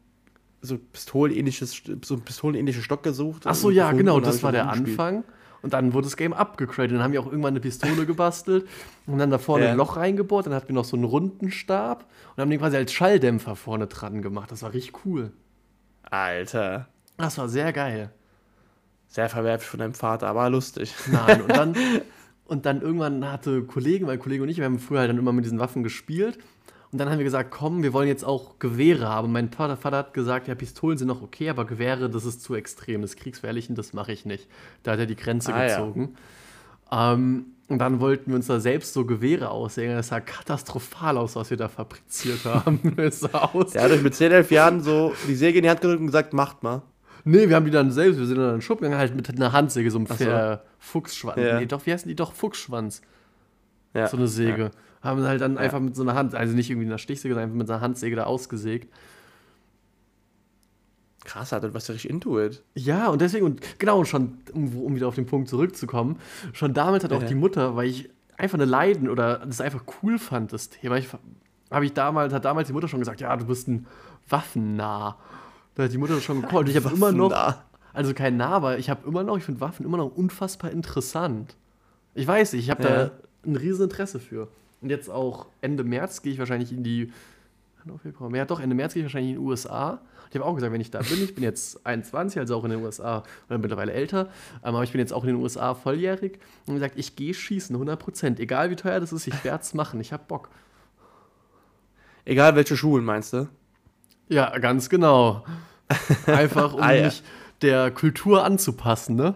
so 0.62 0.78
pistolenähnliches, 0.78 1.82
so 2.04 2.16
ein 2.16 2.22
pistolenähnliches 2.22 2.84
Stock 2.84 3.04
gesucht. 3.04 3.44
Ach 3.46 3.56
so, 3.56 3.72
ja, 3.72 3.92
genau, 3.94 4.20
das 4.20 4.44
war 4.44 4.52
der. 4.52 4.70
Anfang. 4.70 5.24
Und 5.62 5.74
dann 5.74 5.94
wurde 5.94 6.06
das 6.06 6.18
Game 6.18 6.34
abgegradet. 6.34 6.92
Dann 6.94 7.04
haben 7.04 7.14
wir 7.14 7.22
auch 7.22 7.28
irgendwann 7.28 7.54
eine 7.54 7.60
Pistole 7.60 8.06
gebastelt 8.06 8.68
und 9.06 9.18
dann 9.20 9.30
da 9.30 9.38
vorne 9.38 9.66
Ja. 9.66 9.72
ein 9.72 9.78
Loch 9.78 9.96
reingebohrt. 9.98 10.48
Dann 10.48 10.54
hatten 10.54 10.70
wir 10.70 10.76
noch 10.76 10.86
so 10.86 10.96
einen 10.98 11.06
runden 11.06 11.52
Stab 11.52 12.06
und 12.36 12.42
haben 12.42 12.50
den 12.50 12.60
quasi 12.60 12.78
als 12.78 12.92
Schalldämpfer 12.94 13.56
vorne 13.56 13.88
dran 13.88 14.22
gemacht. 14.22 14.52
Das 14.52 14.64
war 14.64 14.74
richtig 14.74 15.06
cool. 15.06 15.32
Alter. 16.04 16.88
Das 17.18 17.38
war 17.38 17.48
sehr 17.48 17.72
geil. 17.74 18.12
Sehr 19.08 19.30
verwerflich 19.30 19.70
von 19.70 19.80
deinem 19.80 19.94
Vater, 19.94 20.28
aber 20.28 20.50
lustig. 20.50 20.94
Nein, 21.12 21.42
und 21.42 21.52
dann, 21.56 21.76
und 22.46 22.66
dann 22.66 22.82
irgendwann 22.82 23.30
hatte 23.30 23.64
Kollegen, 23.64 24.06
mein 24.06 24.20
Kollege 24.20 24.42
und 24.44 24.50
ich, 24.50 24.58
wir 24.58 24.66
haben 24.66 24.80
früher 24.80 25.00
halt 25.00 25.10
dann 25.10 25.18
immer 25.18 25.34
mit 25.34 25.46
diesen 25.46 25.60
Waffen 25.60 25.84
gespielt. 25.84 26.40
Und 26.92 26.98
dann 27.00 27.10
haben 27.10 27.20
wir 27.20 27.24
gesagt, 27.24 27.52
komm, 27.52 27.84
wir 27.84 27.94
wollen 27.94 28.10
jetzt 28.10 28.26
auch 28.26 28.60
Gewehre 28.60 29.08
haben. 29.08 29.32
Mein 29.32 29.50
Vater, 29.50 29.78
Vater 29.78 29.98
hat 29.98 30.14
gesagt, 30.14 30.50
ja, 30.50 30.56
Pistolen 30.56 30.98
sind 30.98 31.08
noch 31.08 31.22
okay, 31.22 31.50
aber 31.50 31.66
Gewehre, 31.66 32.10
das 32.10 32.26
ist 32.26 32.44
zu 32.44 32.54
extrem, 32.56 33.02
das 33.02 33.16
und 33.16 33.78
das 33.78 33.94
mache 33.94 34.12
ich 34.12 34.26
nicht. 34.26 34.48
Da 34.84 34.92
hat 34.92 35.00
er 35.00 35.06
die 35.06 35.16
Grenze 35.16 35.54
Ah, 35.54 35.66
ja. 35.66 35.78
gezogen. 35.78 36.16
Ähm, 36.92 37.46
und 37.70 37.80
dann 37.80 38.02
wollten 38.02 38.32
wir 38.32 38.36
uns 38.36 38.48
da 38.48 38.60
selbst 38.60 38.94
so 38.94 39.06
Gewehre 39.06 39.50
aussägen. 39.50 39.96
Das 39.96 40.10
sah 40.10 40.20
katastrophal 40.20 41.18
aus, 41.18 41.38
was 41.38 41.50
wir 41.50 41.56
da 41.56 41.70
fabriziert 41.70 42.44
haben. 42.44 42.80
Es 42.98 43.22
sah 43.22 43.30
aus. 43.54 43.72
Der 43.72 43.84
hat 43.84 43.92
euch 43.92 44.02
mit 44.04 44.14
10, 44.14 44.34
11 44.34 44.52
Jahren 44.52 44.82
so 44.82 45.14
die 45.30 45.36
Säge 45.36 45.60
in 45.60 45.64
die 45.64 45.70
Hand 45.70 45.80
gedrückt 45.80 46.02
und 46.02 46.08
gesagt, 46.08 46.34
macht 46.34 46.64
mal. 46.64 46.82
Nee, 47.24 47.48
wir 47.48 47.56
haben 47.56 47.66
die 47.66 47.72
dann 47.72 47.92
selbst, 47.92 48.20
wir 48.20 48.26
sind 48.26 48.38
dann 48.38 48.48
in 48.50 48.56
den 48.56 48.62
Schub 48.62 48.80
gegangen, 48.80 48.98
halt 49.00 49.16
mit 49.16 49.30
einer 49.30 49.54
Handsäge, 49.54 49.90
so 49.90 50.00
einem 50.00 50.08
so. 50.08 50.58
Fuchsschwanz. 50.80 51.38
Ja. 51.38 51.60
Nee, 51.60 51.68
doch, 51.68 51.86
wie 51.86 51.94
heißen 51.94 52.10
die 52.10 52.16
doch? 52.16 52.34
Fuchsschwanz. 52.34 53.02
Ja. 53.94 54.08
so 54.08 54.18
eine 54.18 54.28
Säge. 54.28 54.72
Haben 55.02 55.24
halt 55.24 55.42
dann 55.42 55.56
Ja. 55.56 55.60
einfach 55.62 55.80
mit 55.80 55.96
so 55.96 56.04
einer 56.04 56.14
Hand, 56.14 56.36
also 56.36 56.54
nicht 56.56 56.70
irgendwie 56.70 56.88
einer 56.88 56.98
Stichsäge, 56.98 57.34
sondern 57.34 57.50
einfach 57.50 57.58
mit 57.58 57.68
so 57.68 57.74
einer 57.74 57.82
Handsäge 57.82 58.16
da 58.16 58.24
ausgesägt. 58.26 58.92
Krass, 61.24 61.52
warst 61.52 61.88
ja 61.88 61.94
richtig 61.94 62.10
into 62.10 62.40
it. 62.40 62.64
Ja, 62.74 63.08
und 63.10 63.22
deswegen, 63.22 63.46
und 63.46 63.62
genau, 63.80 64.00
und 64.00 64.08
schon, 64.08 64.40
um, 64.54 64.76
um 64.78 64.96
wieder 64.96 65.08
auf 65.08 65.16
den 65.16 65.28
Punkt 65.28 65.50
zurückzukommen, 65.50 66.18
schon 66.52 66.74
damals 66.74 67.04
hat 67.04 67.14
auch 67.14 67.22
Ja. 67.22 67.28
die 67.28 67.36
Mutter, 67.36 67.76
weil 67.76 67.88
ich 67.88 68.10
einfach 68.38 68.56
eine 68.58 68.66
Leiden 68.66 69.08
oder 69.08 69.38
das 69.46 69.62
einfach 69.62 69.84
cool 70.02 70.18
fand, 70.18 70.52
das 70.52 70.70
Thema, 70.70 70.98
ich, 70.98 71.10
habe 71.70 71.86
ich 71.86 71.94
damals, 71.94 72.34
hat 72.34 72.44
damals 72.46 72.68
die 72.68 72.74
Mutter 72.74 72.88
schon 72.88 73.00
gesagt, 73.00 73.22
ja, 73.22 73.36
du 73.38 73.46
bist 73.46 73.68
ein 73.68 73.86
Waffennah. 74.30 75.18
Da 75.76 75.84
hat 75.84 75.94
die 75.94 75.98
Mutter 76.00 76.20
schon. 76.22 76.44
Und 76.44 76.70
ich 76.70 76.76
habe 76.76 76.94
immer 76.94 77.12
noch, 77.12 77.32
also 77.94 78.14
kein 78.16 78.38
Nah, 78.38 78.50
aber 78.50 78.78
ich 78.80 78.90
habe 78.90 79.08
immer 79.08 79.24
noch, 79.24 79.38
ich 79.38 79.44
finde 79.44 79.62
Waffen 79.62 79.86
immer 79.86 79.98
noch 79.98 80.16
unfassbar 80.16 80.72
interessant. 80.72 81.56
Ich 82.16 82.26
weiß 82.28 82.54
nicht, 82.54 82.64
ich 82.64 82.70
habe 82.72 82.84
Ja. 82.84 82.90
da 83.06 83.12
ein 83.46 83.56
riesen 83.56 83.84
Interesse 83.84 84.20
für. 84.20 84.48
Und 84.82 84.90
jetzt 84.90 85.10
auch 85.10 85.48
Ende 85.62 85.84
März 85.84 86.22
gehe 86.22 86.34
ich 86.34 86.40
wahrscheinlich 86.40 86.72
in 86.72 86.84
die. 86.84 87.12
Februar. 88.04 88.34
Ja, 88.36 88.46
doch, 88.46 88.60
Ende 88.60 88.76
März 88.76 88.94
gehe 88.94 89.02
ich 89.02 89.06
wahrscheinlich 89.06 89.32
in 89.34 89.38
die 89.42 89.44
USA. 89.48 90.02
Ich 90.30 90.36
habe 90.36 90.46
auch 90.46 90.54
gesagt, 90.54 90.72
wenn 90.72 90.80
ich 90.82 90.92
da 90.92 91.00
bin, 91.00 91.24
ich 91.24 91.34
bin 91.36 91.44
jetzt 91.44 91.84
21, 91.86 92.40
also 92.40 92.56
auch 92.56 92.64
in 92.64 92.70
den 92.72 92.84
USA, 92.84 93.24
oder 93.50 93.58
mittlerweile 93.58 93.92
älter, 93.92 94.28
ähm, 94.64 94.76
aber 94.76 94.84
ich 94.84 94.92
bin 94.92 95.00
jetzt 95.00 95.12
auch 95.14 95.24
in 95.24 95.30
den 95.30 95.36
USA 95.38 95.74
volljährig 95.74 96.40
und 96.68 96.76
gesagt, 96.76 96.94
ich 96.98 97.16
gehe 97.16 97.34
schießen, 97.34 97.76
100%. 97.76 98.40
Egal 98.40 98.70
wie 98.70 98.76
teuer 98.76 99.00
das 99.00 99.12
ist, 99.12 99.26
ich 99.28 99.44
werde 99.44 99.62
es 99.64 99.74
machen, 99.74 100.00
ich 100.00 100.14
habe 100.14 100.24
Bock. 100.28 100.50
Egal 102.24 102.56
welche 102.56 102.78
Schulen 102.78 103.04
meinst 103.04 103.34
du? 103.34 103.48
Ja, 104.30 104.58
ganz 104.60 104.88
genau. 104.90 105.44
Einfach, 106.28 106.74
um 106.74 106.82
Ah, 106.82 106.92
ja. 106.94 107.06
mich 107.06 107.24
der 107.62 107.92
Kultur 107.92 108.44
anzupassen, 108.46 109.16
ne? 109.16 109.36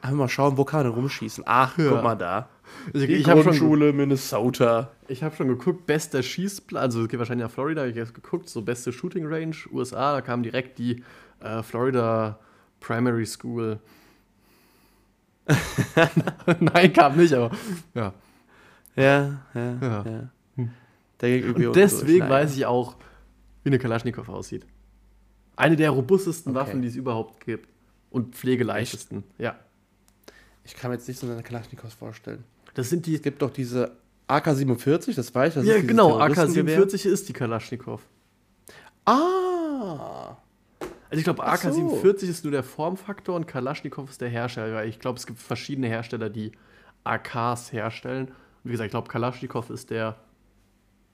Einfach 0.00 0.16
mal 0.16 0.28
schauen, 0.28 0.56
wo 0.56 0.64
kann 0.64 0.84
man 0.84 0.92
rumschießen. 0.92 1.44
Ach, 1.46 1.76
Ja. 1.78 1.90
guck 1.90 2.02
mal 2.02 2.14
da. 2.16 2.48
Ich, 2.92 3.06
Die 3.06 3.12
ich 3.14 3.26
habe 3.28 3.42
schon, 3.42 3.52
Grundschule 3.52 3.92
Minnesota. 3.92 4.90
ich 5.08 5.22
hab 5.22 5.36
schon 5.36 5.48
geguckt, 5.48 5.86
bester 5.86 6.22
Schießplatz, 6.22 6.82
also 6.82 7.02
es 7.02 7.08
geht 7.08 7.18
wahrscheinlich 7.18 7.44
nach 7.46 7.52
Florida, 7.52 7.82
habe 7.82 7.90
ich 7.90 7.96
erst 7.96 8.14
geguckt, 8.14 8.48
so 8.48 8.62
beste 8.62 8.92
Shooting 8.92 9.26
Range, 9.26 9.54
USA, 9.72 10.14
da 10.14 10.20
kam 10.20 10.42
direkt 10.42 10.78
die 10.78 11.02
äh, 11.40 11.62
Florida 11.62 12.38
Primary 12.80 13.26
School. 13.26 13.80
Nein, 16.60 16.92
kam 16.92 17.16
nicht, 17.16 17.32
aber 17.34 17.50
ja. 17.94 18.12
Ja, 18.96 19.40
ja, 19.54 19.74
Ja. 19.80 20.04
ja. 20.04 20.30
Irgendwie 21.22 21.66
Und 21.66 21.76
deswegen 21.76 22.18
durch. 22.20 22.30
weiß 22.30 22.56
ich 22.56 22.66
auch, 22.66 22.96
wie 23.62 23.70
eine 23.70 23.78
Kalaschnikow 23.78 24.28
aussieht. 24.28 24.66
Eine 25.56 25.76
der 25.76 25.90
robustesten 25.90 26.54
Okay. 26.54 26.60
Waffen, 26.66 26.82
die 26.82 26.88
es 26.88 26.96
überhaupt 26.96 27.44
gibt. 27.44 27.68
Und 28.10 28.34
pflegeleichtesten. 28.34 29.24
Ja. 29.38 29.56
Ich 30.64 30.74
kann 30.74 30.90
mir 30.90 30.96
jetzt 30.96 31.08
nicht 31.08 31.18
so 31.18 31.26
eine 31.30 31.42
Kalaschnikows 31.42 31.94
vorstellen. 31.94 32.44
Das 32.76 32.90
sind 32.90 33.06
die. 33.06 33.14
Es 33.14 33.22
gibt 33.22 33.40
doch 33.40 33.50
diese 33.50 33.96
AK-47, 34.28 35.14
das 35.14 35.34
weiß 35.34 35.56
ich. 35.56 35.66
Das 35.66 35.76
Ja, 35.76 35.80
genau, 35.80 36.18
Terroristengewehr. 36.18 36.78
AK-47 36.78 37.08
ist 37.08 37.26
die 37.26 37.32
Kalaschnikow. 37.32 38.02
Ah! 39.06 40.36
Also 41.08 41.18
ich 41.18 41.24
glaube, 41.24 41.42
Ach 41.42 41.56
so. 41.56 41.68
AK-47 41.70 42.28
ist 42.28 42.44
nur 42.44 42.50
der 42.50 42.62
Formfaktor 42.62 43.34
und 43.34 43.46
Kalaschnikow 43.46 44.10
ist 44.10 44.20
der 44.20 44.28
Hersteller. 44.28 44.84
Ich 44.84 44.98
glaube, 44.98 45.18
es 45.18 45.26
gibt 45.26 45.38
verschiedene 45.38 45.86
Hersteller, 45.86 46.28
die 46.28 46.52
AKs 47.04 47.72
herstellen. 47.72 48.26
Und 48.26 48.34
wie 48.64 48.72
gesagt, 48.72 48.88
ich 48.88 48.90
glaube, 48.90 49.08
Kalaschnikow 49.08 49.70
ist 49.70 49.88
der 49.88 50.16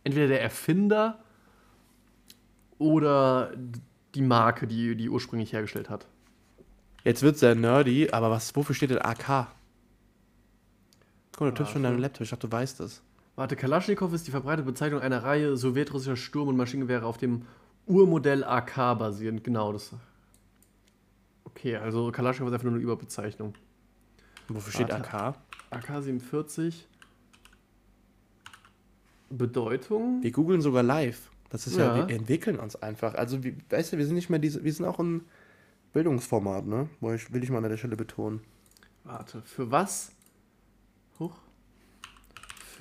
entweder 0.02 0.26
der 0.26 0.42
Erfinder 0.42 1.20
oder 2.78 3.52
die 4.16 4.22
Marke, 4.22 4.66
die 4.66 4.96
die 4.96 5.08
ursprünglich 5.08 5.52
hergestellt 5.52 5.88
hat. 5.88 6.08
Jetzt 7.04 7.22
wird 7.22 7.38
sehr 7.38 7.54
nerdy, 7.54 8.10
aber 8.10 8.30
was, 8.30 8.56
wofür 8.56 8.74
steht 8.74 8.90
denn 8.90 8.98
AK? 8.98 9.46
Guck 11.32 11.40
mal, 11.40 11.50
du 11.50 11.54
tippst 11.56 11.72
schon 11.72 11.84
in 11.84 11.90
deinem 11.90 12.00
Laptop, 12.00 12.22
ich 12.22 12.30
dachte, 12.30 12.46
du 12.46 12.52
weißt 12.52 12.80
das. 12.80 13.02
Warte, 13.36 13.56
Kalaschnikow 13.56 14.12
ist 14.12 14.26
die 14.26 14.30
verbreitete 14.30 14.66
Bezeichnung 14.66 15.00
einer 15.00 15.22
Reihe 15.22 15.56
sowjetrussischer 15.56 16.16
Sturm- 16.16 16.48
und 16.48 16.56
Maschinengewehre 16.56 17.06
auf 17.06 17.16
dem 17.16 17.46
Urmodell 17.86 18.44
AK 18.44 18.98
basierend. 18.98 19.42
Genau, 19.42 19.72
das. 19.72 19.90
Okay, 21.44 21.76
also 21.76 22.12
Kalaschnikow 22.12 22.48
ist 22.48 22.54
einfach 22.54 22.64
nur 22.64 22.74
eine 22.74 22.82
Überbezeichnung. 22.82 23.54
Wofür 24.48 24.72
steht. 24.72 24.92
AK? 24.92 25.34
AK-47. 25.70 26.74
Bedeutung? 29.30 30.22
Wir 30.22 30.30
googeln 30.30 30.60
sogar 30.60 30.82
live. 30.82 31.30
Das 31.48 31.66
ist 31.66 31.76
ja, 31.76 31.96
Ja. 31.96 32.08
wir 32.08 32.14
entwickeln 32.14 32.58
uns 32.58 32.76
einfach. 32.76 33.14
Also, 33.14 33.42
wie, 33.44 33.56
weißt 33.70 33.92
du, 33.94 33.98
wir 33.98 34.04
sind 34.06 34.14
nicht 34.14 34.30
mehr 34.30 34.38
diese, 34.38 34.62
wir 34.64 34.72
sind 34.72 34.84
auch 34.84 34.98
ein 34.98 35.22
Bildungsformat, 35.92 36.66
ne? 36.66 36.88
Wo 37.00 37.12
ich, 37.12 37.32
will 37.32 37.42
ich 37.42 37.50
mal 37.50 37.62
an 37.62 37.70
der 37.70 37.76
Stelle 37.76 37.96
betonen. 37.96 38.40
Warte, 39.04 39.42
für 39.42 39.70
was? 39.70 40.12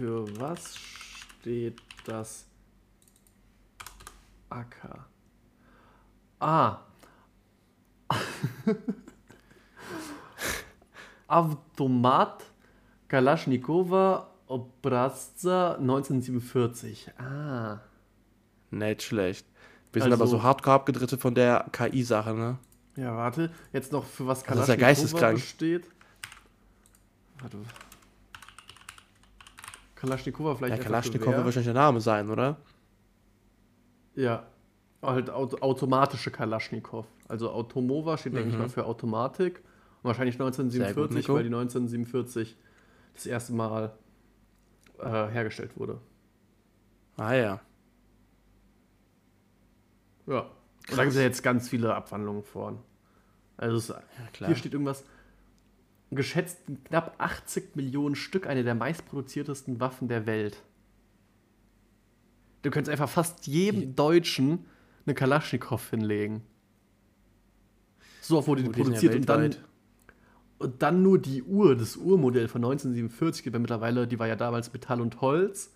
Für 0.02 0.26
was 0.40 0.76
steht 0.78 1.80
das 2.06 2.48
AK? 4.50 5.06
Ah. 6.40 6.80
Automat 11.28 12.44
Kalaschnikowa 13.10 14.28
Obrazza 14.48 15.76
1947. 15.76 17.12
Ah. 17.20 17.82
Nicht 18.72 19.04
schlecht. 19.04 19.46
Wir 19.94 20.02
sind 20.02 20.14
Also- 20.14 20.24
aber 20.24 20.32
so 20.32 20.42
hardcore 20.42 20.78
abgedrittet 20.78 21.22
von 21.22 21.36
der 21.36 21.68
KI-Sache, 21.72 22.34
ne? 22.34 22.58
Ja, 22.96 23.16
warte. 23.16 23.52
Jetzt 23.72 23.92
noch 23.92 24.06
für 24.06 24.26
was 24.26 24.42
Das 24.42 24.62
ist 24.62 24.68
ja 24.68 24.78
Kalaschnikowa 24.78 25.38
steht. 25.38 25.88
Warte. 27.40 27.60
Kalaschnikowa 30.02 30.56
vielleicht 30.56 30.70
Ja, 30.72 30.76
einfach 30.76 30.86
Kalaschnikow 30.86 31.20
Gewehr. 31.26 31.38
wird 31.38 31.46
wahrscheinlich 31.46 31.74
der 31.74 31.82
Name 31.82 32.02
sein, 32.02 32.30
oder? 32.30 32.58
Ja, 34.16 34.48
halt 35.02 35.30
auto 35.30 35.58
automatische 35.62 36.32
Kalaschnikow. 36.32 37.06
Also 37.28 37.52
Automova 37.52 38.18
steht, 38.18 38.36
denke 38.36 38.50
ich 38.50 38.58
mal, 38.58 38.68
für 38.70 38.86
Automatik. 38.86 39.60
Und 40.04 40.08
wahrscheinlich 40.08 40.38
Mhm. 40.38 40.44
Sehr 40.54 40.94
gut, 40.94 41.12
1947, 41.12 41.16
Nico. 41.16 41.34
weil 41.36 41.44
die 41.44 41.50
1947 41.50 42.58
das 43.14 43.26
erste 43.26 43.54
Mal 43.54 43.94
äh, 45.00 45.04
hergestellt 45.28 45.78
wurde. 45.78 46.00
Ah 47.18 47.34
ja. 47.34 47.60
Ja. 50.28 50.40
Und 50.90 50.98
da 50.98 51.04
gibt 51.04 51.10
es 51.10 51.16
ja 51.16 51.22
jetzt 51.22 51.44
ganz 51.44 51.70
viele 51.70 51.94
Abwandlungen 51.96 52.44
von. 52.44 52.80
Also 53.58 53.78
es, 53.78 53.88
klar. 54.34 54.48
hier 54.48 54.56
steht 54.56 54.74
irgendwas. 54.74 55.04
Geschätzt 56.12 56.60
knapp 56.86 57.16
80 57.20 57.76
Millionen 57.76 58.16
Stück, 58.16 58.46
eine 58.46 58.64
der 58.64 58.76
meistproduziertesten 58.76 59.80
Waffen 59.80 60.10
der 60.10 60.26
Welt. 60.26 60.62
Du 62.64 62.70
könntest 62.70 62.92
einfach 62.92 63.10
fast 63.10 63.48
jedem 63.48 63.96
Deutschen 63.96 64.66
eine 65.06 65.16
Kalaschnikow 65.16 65.90
hinlegen. 65.90 66.42
So 68.22 68.38
oft 68.38 68.48
wurde 68.48 68.64
die 68.64 68.68
Gut, 68.68 68.78
die 68.78 68.84
sind 68.84 68.94
ja 68.94 69.10
produziert 69.10 69.16
und 69.16 69.30
dann, 69.30 69.56
und 70.60 70.82
dann 70.82 71.02
nur 71.02 71.18
die 71.18 71.44
Uhr, 71.44 71.76
das 71.76 71.96
Urmodell 71.96 72.48
von 72.48 72.64
1947, 72.64 73.44
gibt 73.44 73.56
ja 73.56 73.60
mittlerweile, 73.60 74.08
die 74.08 74.20
war 74.20 74.28
ja 74.28 74.36
damals 74.36 74.72
Metall 74.74 75.02
und 75.02 75.22
Holz. 75.22 75.72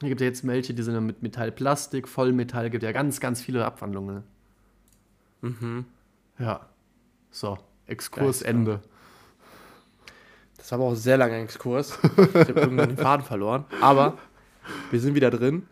Hier 0.00 0.08
gibt 0.08 0.20
ja 0.20 0.26
jetzt 0.26 0.46
welche, 0.46 0.74
die 0.74 0.82
sind 0.82 0.98
mit 1.04 1.22
Metall, 1.22 1.52
Plastik, 1.52 2.08
Vollmetall, 2.08 2.70
gibt 2.70 2.82
ja 2.82 2.92
ganz, 2.92 3.20
ganz 3.20 3.42
viele 3.42 3.64
Abwandlungen. 3.64 4.22
Mhm. 5.42 5.84
Ja. 6.38 6.66
So, 7.30 7.58
Exkursende. 7.86 8.80
Das 10.62 10.70
war 10.70 10.78
aber 10.78 10.86
auch 10.86 10.92
ein 10.92 10.96
sehr 10.96 11.16
langer 11.16 11.38
Exkurs. 11.38 11.98
Ich 12.02 12.34
habe 12.48 12.60
irgendwann 12.60 12.90
den 12.90 12.96
Faden 12.96 13.26
verloren. 13.26 13.64
Aber 13.80 14.16
wir 14.92 15.00
sind 15.00 15.16
wieder 15.16 15.28
drin. 15.28 15.66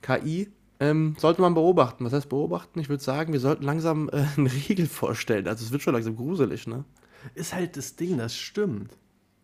KI 0.00 0.48
ähm, 0.80 1.14
sollte 1.18 1.42
man 1.42 1.52
beobachten. 1.52 2.06
Was 2.06 2.14
heißt 2.14 2.30
beobachten? 2.30 2.80
Ich 2.80 2.88
würde 2.88 3.02
sagen, 3.02 3.34
wir 3.34 3.40
sollten 3.40 3.64
langsam 3.64 4.08
äh, 4.08 4.24
einen 4.34 4.46
Riegel 4.46 4.86
vorstellen. 4.86 5.46
Also 5.46 5.62
es 5.62 5.72
wird 5.72 5.82
schon 5.82 5.92
langsam 5.92 6.16
gruselig, 6.16 6.66
ne? 6.66 6.84
Ist 7.34 7.52
halt 7.54 7.76
das 7.76 7.96
Ding, 7.96 8.16
das 8.16 8.34
stimmt. 8.34 8.96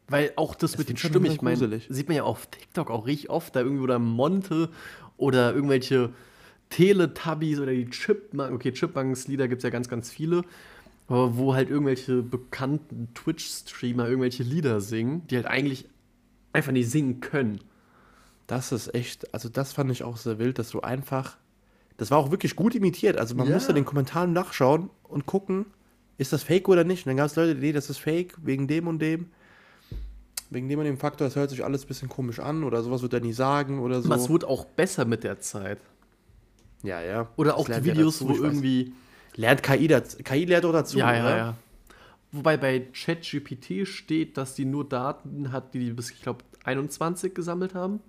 Weil 0.08 0.32
auch 0.36 0.54
das 0.54 0.72
Es 0.72 0.78
mit 0.78 0.88
den 0.88 0.96
Stimmen, 0.96 1.26
ich 1.26 1.42
meine, 1.42 1.58
gruselig. 1.58 1.86
sieht 1.90 2.08
man 2.08 2.16
ja 2.16 2.22
auf 2.22 2.46
TikTok 2.46 2.90
auch 2.90 3.06
richtig 3.06 3.28
oft, 3.28 3.54
da 3.54 3.60
irgendwo 3.60 3.86
da 3.86 3.98
Monte 3.98 4.70
oder 5.18 5.54
irgendwelche 5.54 6.08
Teletubbies 6.70 7.60
oder 7.60 7.72
die 7.72 7.90
Chipmunks, 7.90 8.54
okay, 8.54 8.72
Chipmunks-Lieder 8.72 9.46
gibt 9.46 9.58
es 9.60 9.64
ja 9.64 9.70
ganz, 9.70 9.90
ganz 9.90 10.10
viele, 10.10 10.42
aber 11.06 11.36
wo 11.36 11.54
halt 11.54 11.70
irgendwelche 11.70 12.22
bekannten 12.22 13.08
Twitch-Streamer 13.14 14.08
irgendwelche 14.08 14.42
Lieder 14.42 14.80
singen, 14.80 15.26
die 15.28 15.36
halt 15.36 15.46
eigentlich 15.46 15.88
einfach 16.52 16.72
nicht 16.72 16.90
singen 16.90 17.20
können. 17.20 17.60
Das 18.46 18.72
ist 18.72 18.94
echt, 18.94 19.32
also 19.34 19.48
das 19.48 19.72
fand 19.72 19.90
ich 19.90 20.02
auch 20.04 20.16
sehr 20.16 20.38
wild, 20.38 20.58
dass 20.58 20.70
du 20.70 20.80
einfach, 20.80 21.36
das 21.96 22.10
war 22.10 22.18
auch 22.18 22.30
wirklich 22.30 22.56
gut 22.56 22.74
imitiert. 22.74 23.18
Also 23.18 23.34
man 23.34 23.46
Ja. 23.48 23.54
musste 23.54 23.74
den 23.74 23.84
Kommentaren 23.84 24.32
nachschauen 24.32 24.90
und 25.04 25.26
gucken, 25.26 25.66
ist 26.18 26.32
das 26.32 26.42
fake 26.42 26.68
oder 26.68 26.84
nicht. 26.84 27.04
Und 27.06 27.10
dann 27.10 27.16
gab 27.16 27.26
es 27.26 27.36
Leute, 27.36 27.54
die, 27.54 27.60
nee, 27.60 27.72
das 27.72 27.90
ist 27.90 27.98
fake, 27.98 28.34
wegen 28.42 28.68
dem 28.68 28.86
und 28.86 29.00
dem. 29.00 29.30
Wegen 30.50 30.68
dem 30.68 30.78
und 30.78 30.84
dem 30.84 30.98
Faktor, 30.98 31.26
das 31.26 31.36
hört 31.36 31.50
sich 31.50 31.64
alles 31.64 31.84
ein 31.84 31.88
bisschen 31.88 32.08
komisch 32.08 32.38
an 32.38 32.64
oder 32.64 32.82
sowas 32.82 33.02
wird 33.02 33.14
er 33.14 33.20
nie 33.20 33.32
sagen 33.32 33.80
oder 33.80 34.00
so. 34.02 34.06
Aber 34.12 34.20
es 34.22 34.28
wurde 34.28 34.46
auch 34.46 34.64
besser 34.66 35.04
mit 35.04 35.24
der 35.24 35.40
Zeit. 35.40 35.78
ja, 36.82 37.00
ja. 37.02 37.28
Oder 37.36 37.50
Das 37.52 37.60
auch 37.60 37.64
die 37.64 37.70
lernt 37.72 37.86
ja 37.86 37.94
Videos, 37.94 38.18
dazu, 38.20 38.28
wo 38.28 38.42
irgendwie 38.44 38.92
Lernt 39.36 39.62
KI 39.62 39.88
dazu. 39.88 40.18
KI 40.18 40.44
lernt 40.44 40.64
auch 40.64 40.72
dazu, 40.72 40.98
Ja, 40.98 41.12
ja, 41.14 41.22
oder? 41.22 41.36
ja. 41.36 41.54
Wobei 42.32 42.56
bei 42.56 42.80
ChatGPT 42.92 43.86
steht, 43.86 44.36
dass 44.36 44.54
die 44.54 44.64
nur 44.64 44.88
Daten 44.88 45.52
hat, 45.52 45.72
die 45.74 45.78
die 45.78 45.92
bis, 45.92 46.10
ich 46.10 46.22
glaube, 46.22 46.44
21 46.64 47.34
gesammelt 47.34 47.74
haben. 47.74 48.00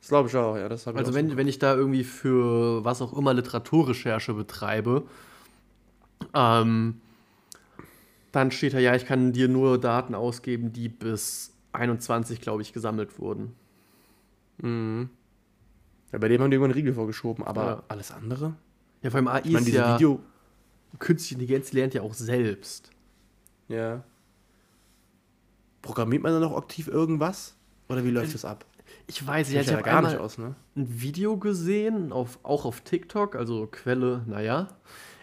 Das 0.00 0.08
glaube 0.08 0.28
ich 0.28 0.36
auch, 0.36 0.56
ja. 0.56 0.68
Das 0.68 0.86
ich 0.86 0.96
Also 0.96 1.10
auch 1.10 1.14
wenn, 1.14 1.30
so. 1.30 1.36
wenn 1.36 1.48
ich 1.48 1.58
da 1.58 1.74
irgendwie 1.74 2.04
für 2.04 2.84
was 2.84 3.02
auch 3.02 3.12
immer 3.16 3.34
Literaturrecherche 3.34 4.34
betreibe, 4.34 5.04
ähm, 6.34 7.00
dann 8.32 8.50
steht 8.50 8.72
da, 8.74 8.78
ja, 8.78 8.94
ich 8.94 9.04
kann 9.06 9.32
dir 9.32 9.48
nur 9.48 9.78
Daten 9.78 10.14
ausgeben, 10.14 10.72
die 10.72 10.88
bis 10.88 11.52
21, 11.72 12.40
glaube 12.40 12.62
ich, 12.62 12.72
gesammelt 12.72 13.18
wurden. 13.18 13.54
Mhm. 14.58 15.10
Ja, 16.12 16.18
bei 16.18 16.28
dem 16.28 16.40
haben 16.42 16.50
die 16.50 16.56
irgendwann 16.56 16.72
einen 16.72 16.78
Riegel 16.78 16.94
vorgeschoben, 16.94 17.44
aber 17.44 17.64
Ja. 17.64 17.82
alles 17.88 18.10
andere? 18.12 18.54
Ja, 19.02 19.10
vor 19.10 19.18
allem 19.18 19.28
AI 19.28 19.38
Ich 19.40 19.44
meine, 19.46 19.58
ist 19.58 19.66
diese 19.66 19.78
ja, 19.78 19.94
Video. 19.94 20.20
Künstliche 20.98 21.34
Intelligenz 21.34 21.72
lernt 21.72 21.94
ja 21.94 22.02
auch 22.02 22.14
selbst. 22.14 22.90
Ja. 23.68 24.04
Programmiert 25.80 26.22
man 26.22 26.32
dann 26.32 26.42
noch 26.42 26.56
aktiv 26.56 26.88
irgendwas? 26.88 27.56
Oder 27.88 28.04
wie 28.04 28.10
läuft 28.10 28.34
das 28.34 28.44
ab? 28.44 28.64
Ich 29.06 29.26
weiß, 29.26 29.48
ich 29.48 29.54
ja 29.54 29.72
habe 29.72 29.82
gar 29.82 30.02
nicht 30.02 30.16
aus, 30.16 30.38
ne? 30.38 30.54
ein 30.76 31.00
Video 31.00 31.36
gesehen, 31.36 32.12
auf, 32.12 32.38
auch 32.42 32.64
auf 32.64 32.80
TikTok, 32.82 33.36
also 33.36 33.68
Quelle, 33.70 34.22
naja. 34.26 34.68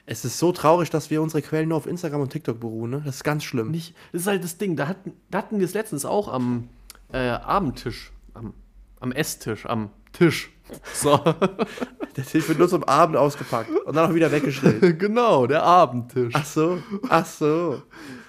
Es 0.06 0.26
ist 0.26 0.40
so 0.40 0.52
traurig, 0.52 0.90
dass 0.90 1.10
wir 1.10 1.22
unsere 1.22 1.42
Quellen 1.42 1.70
nur 1.70 1.78
auf 1.78 1.86
Instagram 1.86 2.22
und 2.22 2.32
TikTok 2.32 2.60
beruhen, 2.60 2.90
ne? 2.92 3.02
Das 3.06 3.18
ist 3.18 3.24
ganz 3.24 3.44
schlimm. 3.44 3.70
Nicht, 3.70 3.96
das 4.12 4.22
ist 4.22 4.28
halt 4.28 4.44
das 4.44 4.58
Ding, 4.58 4.76
da 4.76 4.88
hatten, 4.88 5.14
da 5.30 5.38
hatten 5.38 5.60
wir 5.60 5.66
es 5.66 5.74
letztens 5.74 6.04
auch 6.04 6.28
am 6.28 6.68
äh, 7.12 7.18
Abendtisch, 7.18 8.12
am, 8.34 8.54
am 9.00 9.12
Esstisch, 9.12 9.66
am 9.66 9.90
Tisch. 10.12 10.52
So, 10.94 11.20
Der 12.16 12.26
Tisch 12.26 12.48
wird 12.48 12.60
nur 12.60 12.68
zum 12.68 12.84
Abend 12.84 13.16
ausgepackt 13.16 13.70
und 13.86 13.96
dann 13.96 14.10
auch 14.10 14.14
wieder 14.14 14.32
weggestellt. 14.32 15.00
genau, 15.00 15.48
der 15.48 15.64
Abendtisch. 15.64 16.34
Ach 16.36 16.46
so, 16.46 16.84
ach 17.08 17.26
so. 17.26 17.82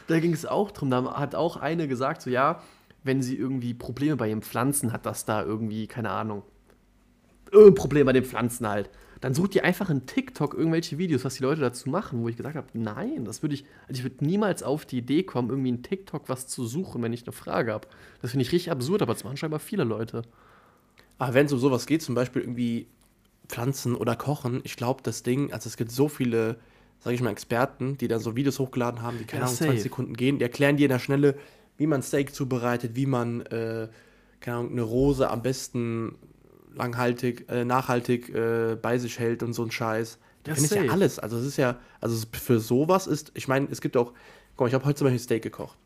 Da 0.06 0.20
ging 0.20 0.32
es 0.32 0.46
auch 0.46 0.70
drum, 0.70 0.90
da 0.90 1.14
hat 1.14 1.34
auch 1.34 1.56
eine 1.56 1.88
gesagt, 1.88 2.22
so 2.22 2.30
ja, 2.30 2.62
wenn 3.02 3.22
sie 3.22 3.36
irgendwie 3.36 3.74
Probleme 3.74 4.16
bei 4.16 4.28
ihren 4.28 4.42
Pflanzen 4.42 4.92
hat, 4.92 5.06
dass 5.06 5.24
da 5.24 5.42
irgendwie, 5.42 5.86
keine 5.86 6.10
Ahnung, 6.10 6.42
irgendein 7.50 7.74
Problem 7.74 8.06
bei 8.06 8.12
den 8.12 8.24
Pflanzen 8.24 8.68
halt. 8.68 8.90
Dann 9.20 9.34
sucht 9.34 9.54
ihr 9.54 9.64
einfach 9.64 9.90
in 9.90 10.06
TikTok 10.06 10.54
irgendwelche 10.54 10.96
Videos, 10.96 11.24
was 11.24 11.34
die 11.34 11.42
Leute 11.42 11.60
dazu 11.60 11.90
machen, 11.90 12.22
wo 12.22 12.28
ich 12.28 12.36
gesagt 12.36 12.56
habe, 12.56 12.68
nein, 12.72 13.24
das 13.26 13.42
würde 13.42 13.54
ich, 13.54 13.64
also 13.86 13.98
ich 13.98 14.02
würde 14.02 14.24
niemals 14.24 14.62
auf 14.62 14.86
die 14.86 14.98
Idee 14.98 15.24
kommen, 15.24 15.50
irgendwie 15.50 15.68
in 15.68 15.82
TikTok 15.82 16.28
was 16.28 16.46
zu 16.46 16.64
suchen, 16.64 17.02
wenn 17.02 17.12
ich 17.12 17.24
eine 17.24 17.32
Frage 17.32 17.72
habe. 17.72 17.86
Das 18.22 18.30
finde 18.30 18.42
ich 18.42 18.52
richtig 18.52 18.70
absurd, 18.70 19.02
aber 19.02 19.12
das 19.12 19.24
machen 19.24 19.36
scheinbar 19.36 19.60
viele 19.60 19.84
Leute. 19.84 20.22
Aber 21.20 21.34
wenn 21.34 21.46
es 21.46 21.52
um 21.52 21.58
sowas 21.58 21.86
geht, 21.86 22.02
zum 22.02 22.14
Beispiel 22.16 22.42
irgendwie 22.42 22.88
Pflanzen 23.46 23.94
oder 23.94 24.16
Kochen, 24.16 24.62
ich 24.64 24.76
glaube, 24.76 25.02
das 25.02 25.22
Ding, 25.22 25.52
also 25.52 25.68
es 25.68 25.76
gibt 25.76 25.92
so 25.92 26.08
viele, 26.08 26.56
sage 27.00 27.14
ich 27.14 27.20
mal, 27.22 27.30
Experten, 27.30 27.98
die 27.98 28.08
dann 28.08 28.20
so 28.20 28.36
Videos 28.36 28.58
hochgeladen 28.58 29.02
haben, 29.02 29.18
die 29.18 29.26
keine 29.26 29.42
Ja, 29.42 29.46
Ahnung, 29.46 29.56
safe. 29.56 29.66
20 29.66 29.82
Sekunden 29.82 30.14
gehen, 30.14 30.38
die 30.38 30.44
erklären 30.44 30.78
dir 30.78 30.84
in 30.86 30.90
der 30.90 30.98
Schnelle, 30.98 31.36
wie 31.76 31.86
man 31.86 32.02
Steak 32.02 32.34
zubereitet, 32.34 32.96
wie 32.96 33.06
man, 33.06 33.42
äh, 33.42 33.88
keine 34.40 34.56
Ahnung, 34.58 34.72
eine 34.72 34.82
Rose 34.82 35.28
am 35.30 35.42
besten 35.42 36.16
langhaltig, 36.74 37.46
äh, 37.50 37.64
nachhaltig 37.66 38.30
äh, 38.34 38.76
bei 38.80 38.98
sich 38.98 39.18
hält 39.18 39.42
und 39.42 39.52
so 39.52 39.62
ein 39.64 39.70
Scheiß. 39.70 40.18
Da 40.44 40.54
finde 40.54 40.74
ich 40.74 40.86
ja 40.86 40.92
alles. 40.92 41.18
Also 41.18 41.36
es 41.36 41.44
ist 41.46 41.58
ja, 41.58 41.78
also 42.00 42.16
für 42.32 42.60
sowas 42.60 43.06
ist, 43.06 43.30
ich 43.34 43.46
meine, 43.48 43.68
es 43.70 43.82
gibt 43.82 43.96
auch, 43.96 44.14
guck 44.56 44.60
mal, 44.60 44.68
ich 44.68 44.74
habe 44.74 44.86
heute 44.86 44.96
zum 44.96 45.06
Beispiel 45.06 45.18
Steak 45.20 45.42
gekocht. 45.42 45.76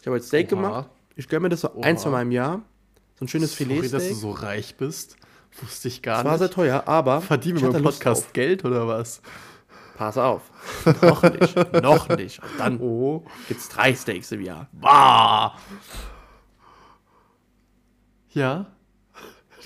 Ich 0.00 0.06
habe 0.06 0.16
heute 0.16 0.26
Steak 0.26 0.46
Oha. 0.46 0.50
gemacht. 0.50 0.90
Ich 1.16 1.28
gönne 1.28 1.42
mir 1.44 1.48
das 1.50 1.60
so 1.60 1.80
ein, 1.82 1.98
zwei 1.98 2.10
Mal 2.10 2.22
im 2.22 2.32
Jahr. 2.32 2.62
So 3.20 3.26
ein 3.26 3.28
schönes 3.28 3.54
Sorry, 3.54 3.86
dass 3.88 4.08
du 4.08 4.14
so 4.14 4.30
reich 4.30 4.76
bist. 4.76 5.16
Wusste 5.60 5.88
ich 5.88 6.00
gar 6.00 6.22
Das 6.22 6.24
war 6.24 6.38
sehr 6.38 6.46
nicht. 6.46 6.54
teuer, 6.54 6.84
aber 6.86 7.20
Verdienen 7.20 7.58
ich 7.58 7.62
wir 7.62 7.70
beim 7.70 7.82
Lust 7.82 7.98
Podcast. 8.02 8.32
Geld 8.32 8.64
oder 8.64 8.88
was? 8.88 9.20
Pass 9.94 10.16
auf. 10.16 10.40
noch 11.02 11.22
nicht. 11.24 11.82
Noch 11.82 12.08
nicht. 12.08 12.42
Und 12.42 12.58
dann 12.58 12.80
Oh. 12.80 13.26
gibt's 13.46 13.68
drei 13.68 13.94
Steaks 13.94 14.32
im 14.32 14.40
Jahr. 14.40 14.68
Bah! 14.72 15.54
Ja? 18.30 18.66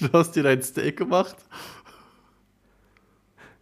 Du 0.00 0.08
hast 0.12 0.32
dir 0.32 0.42
dein 0.42 0.60
Steak 0.60 0.96
gemacht? 0.96 1.36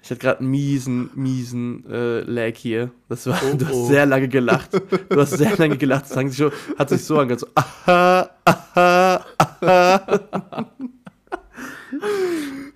Ich 0.02 0.10
hatte 0.10 0.20
gerade 0.20 0.40
einen 0.40 0.50
miesen, 0.50 1.10
miesen 1.14 1.84
äh, 1.90 2.20
Lag 2.20 2.56
hier. 2.56 2.90
Das 3.10 3.26
war, 3.26 3.38
Oh, 3.44 3.54
du 3.54 3.66
hast 3.66 3.74
oh. 3.74 3.86
sehr 3.88 4.06
lange 4.06 4.28
gelacht. 4.28 4.70
Du 5.10 5.20
hast 5.20 5.32
sehr 5.36 5.54
lange 5.58 5.76
gelacht. 5.76 6.06
Das 6.10 6.16
hat 6.16 6.28
sich, 6.28 6.36
schon, 6.38 6.52
hat 6.78 6.88
sich 6.88 7.04
so 7.04 7.18
angehört. 7.18 7.40
So, 7.40 7.48
aha, 7.54 8.30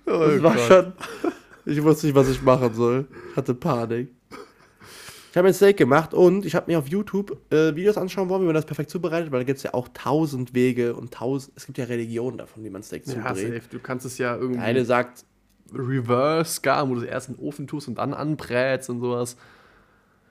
Das 0.05 0.41
war 0.43 0.57
schon. 0.57 0.93
Ich 1.65 1.83
wusste 1.83 2.07
nicht, 2.07 2.15
was 2.15 2.29
ich 2.29 2.41
machen 2.41 2.73
soll. 2.73 3.07
Ich 3.31 3.35
hatte 3.35 3.53
Panik. 3.53 4.09
Ich 5.31 5.37
habe 5.37 5.49
ein 5.49 5.53
Steak 5.53 5.77
gemacht 5.77 6.13
und 6.13 6.45
ich 6.45 6.55
habe 6.55 6.71
mir 6.71 6.79
auf 6.79 6.87
YouTube 6.87 7.37
äh, 7.53 7.75
Videos 7.75 7.97
anschauen 7.97 8.29
wollen, 8.29 8.41
wie 8.41 8.45
man 8.45 8.55
das 8.55 8.65
perfekt 8.65 8.89
zubereitet, 8.89 9.31
weil 9.31 9.41
da 9.41 9.43
gibt 9.43 9.57
es 9.57 9.63
ja 9.63 9.73
auch 9.73 9.87
tausend 9.93 10.53
Wege 10.55 10.95
und 10.95 11.13
tausend. 11.13 11.53
Es 11.57 11.65
gibt 11.65 11.77
ja 11.77 11.83
Religionen 11.85 12.37
davon, 12.37 12.63
wie 12.63 12.69
man 12.69 12.81
Steak 12.81 13.05
Ja, 13.05 13.13
zubereitet. 13.13 13.53
safe. 13.63 13.69
Du 13.69 13.79
kannst 13.79 14.05
es 14.05 14.17
ja 14.17 14.35
irgendwie 14.35 14.57
Der 14.59 14.65
eine 14.65 14.85
sagt, 14.85 15.25
reverse 15.73 16.61
gar, 16.61 16.89
wo 16.89 16.95
du 16.95 17.01
es 17.01 17.07
erst 17.07 17.29
in 17.29 17.35
den 17.35 17.43
Ofen 17.45 17.67
tust 17.67 17.87
und 17.89 17.95
dann 17.99 18.13
anbrätst 18.13 18.89
und 18.89 19.01
sowas. 19.01 19.35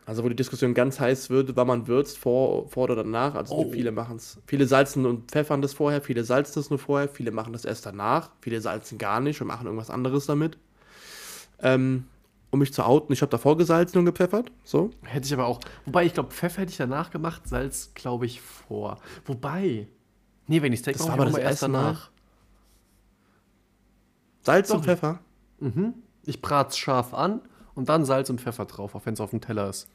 Also 0.06 0.22
wo 0.22 0.28
die 0.28 0.36
Diskussion 0.36 0.72
ganz 0.72 1.00
heiß 1.00 1.30
wird, 1.30 1.56
wann 1.56 1.66
man 1.66 1.88
würzt, 1.88 2.16
vor, 2.16 2.68
vor 2.68 2.84
oder 2.84 2.94
danach. 2.96 3.34
Also 3.34 3.54
Oh. 3.56 3.70
viele 3.72 3.90
machen 3.90 4.16
es. 4.16 4.38
Viele 4.46 4.66
salzen 4.68 5.04
und 5.04 5.30
pfeffern 5.32 5.60
das 5.62 5.74
vorher, 5.74 6.00
viele 6.00 6.22
salzen 6.22 6.54
das 6.54 6.70
nur 6.70 6.78
vorher, 6.78 7.08
viele 7.08 7.32
machen 7.32 7.52
das 7.52 7.64
erst 7.64 7.84
danach, 7.86 8.30
viele 8.40 8.60
salzen 8.60 8.98
gar 8.98 9.20
nicht 9.20 9.40
und 9.40 9.48
machen 9.48 9.66
irgendwas 9.66 9.90
anderes 9.90 10.26
damit. 10.26 10.58
Ähm, 11.60 12.04
um 12.50 12.60
mich 12.60 12.72
zu 12.72 12.84
outen, 12.86 13.12
ich 13.12 13.20
habe 13.20 13.30
davor 13.30 13.56
gesalzen 13.56 13.98
und 13.98 14.04
gepfeffert. 14.04 14.52
So. 14.62 14.90
Hätte 15.02 15.26
ich 15.26 15.34
aber 15.34 15.46
auch. 15.46 15.58
Wobei, 15.84 16.04
ich 16.06 16.14
glaube, 16.14 16.30
Pfeffer 16.30 16.62
hätte 16.62 16.70
ich 16.70 16.78
danach 16.78 17.10
gemacht, 17.10 17.48
Salz, 17.48 17.90
glaube 17.94 18.26
ich, 18.26 18.40
vor. 18.40 18.98
Wobei. 19.24 19.88
Nee, 20.46 20.62
wenn 20.62 20.72
ich 20.72 20.78
Steak 20.78 21.00
mache, 21.00 21.10
aber 21.12 21.24
das 21.26 21.36
erst 21.38 21.62
danach. 21.64 22.10
Salz 24.42 24.68
Doch. 24.68 24.76
und 24.76 24.84
Pfeffer. 24.84 25.18
Mhm. 25.58 25.94
Ich 26.24 26.40
brat's 26.40 26.78
scharf 26.78 27.12
an 27.14 27.40
und 27.74 27.88
dann 27.88 28.04
Salz 28.04 28.30
und 28.30 28.40
Pfeffer 28.40 28.64
drauf, 28.64 28.94
auch 28.94 29.04
wenn 29.06 29.14
es 29.14 29.20
auf 29.20 29.30
dem 29.30 29.40
Teller 29.40 29.68
ist. 29.68 29.88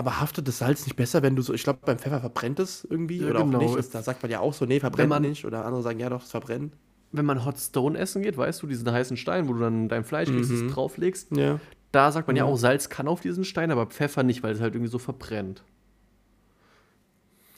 Aber 0.00 0.18
haftet 0.18 0.48
das 0.48 0.56
Salz 0.56 0.86
nicht 0.86 0.96
besser, 0.96 1.20
wenn 1.22 1.36
du 1.36 1.42
so, 1.42 1.52
ich 1.52 1.62
glaube, 1.62 1.80
beim 1.84 1.98
Pfeffer 1.98 2.20
verbrennt 2.20 2.58
es 2.58 2.86
irgendwie 2.88 3.18
Ja, 3.18 3.28
oder 3.28 3.44
genau. 3.44 3.58
auch 3.58 3.62
nicht. 3.62 3.76
Das, 3.76 3.90
da 3.90 4.02
sagt 4.02 4.22
man 4.22 4.32
ja 4.32 4.40
auch 4.40 4.54
so, 4.54 4.64
nee, 4.64 4.80
verbrennt 4.80 5.10
man- 5.10 5.20
nicht. 5.20 5.44
Oder 5.44 5.66
andere 5.66 5.82
sagen, 5.82 6.00
ja 6.00 6.08
doch, 6.08 6.22
es 6.24 6.30
verbrennt. 6.30 6.72
Wenn 7.12 7.26
man 7.26 7.44
Hot 7.44 7.58
Stone 7.58 7.98
essen 7.98 8.22
geht, 8.22 8.38
weißt 8.38 8.62
du, 8.62 8.66
diesen 8.66 8.90
heißen 8.90 9.18
Stein, 9.18 9.46
wo 9.46 9.52
du 9.52 9.58
dann 9.60 9.90
dein 9.90 10.04
Fleisch 10.04 10.30
Mhm. 10.30 10.70
drauflegst, 10.70 11.36
Ja. 11.36 11.60
da 11.92 12.10
sagt 12.12 12.28
man 12.28 12.36
ja 12.36 12.46
Mhm. 12.46 12.50
auch, 12.52 12.56
Salz 12.56 12.88
kann 12.88 13.08
auf 13.08 13.20
diesen 13.20 13.44
Stein, 13.44 13.70
aber 13.70 13.84
Pfeffer 13.88 14.22
nicht, 14.22 14.42
weil 14.42 14.54
es 14.54 14.60
halt 14.62 14.74
irgendwie 14.74 14.90
so 14.90 14.98
verbrennt. 14.98 15.64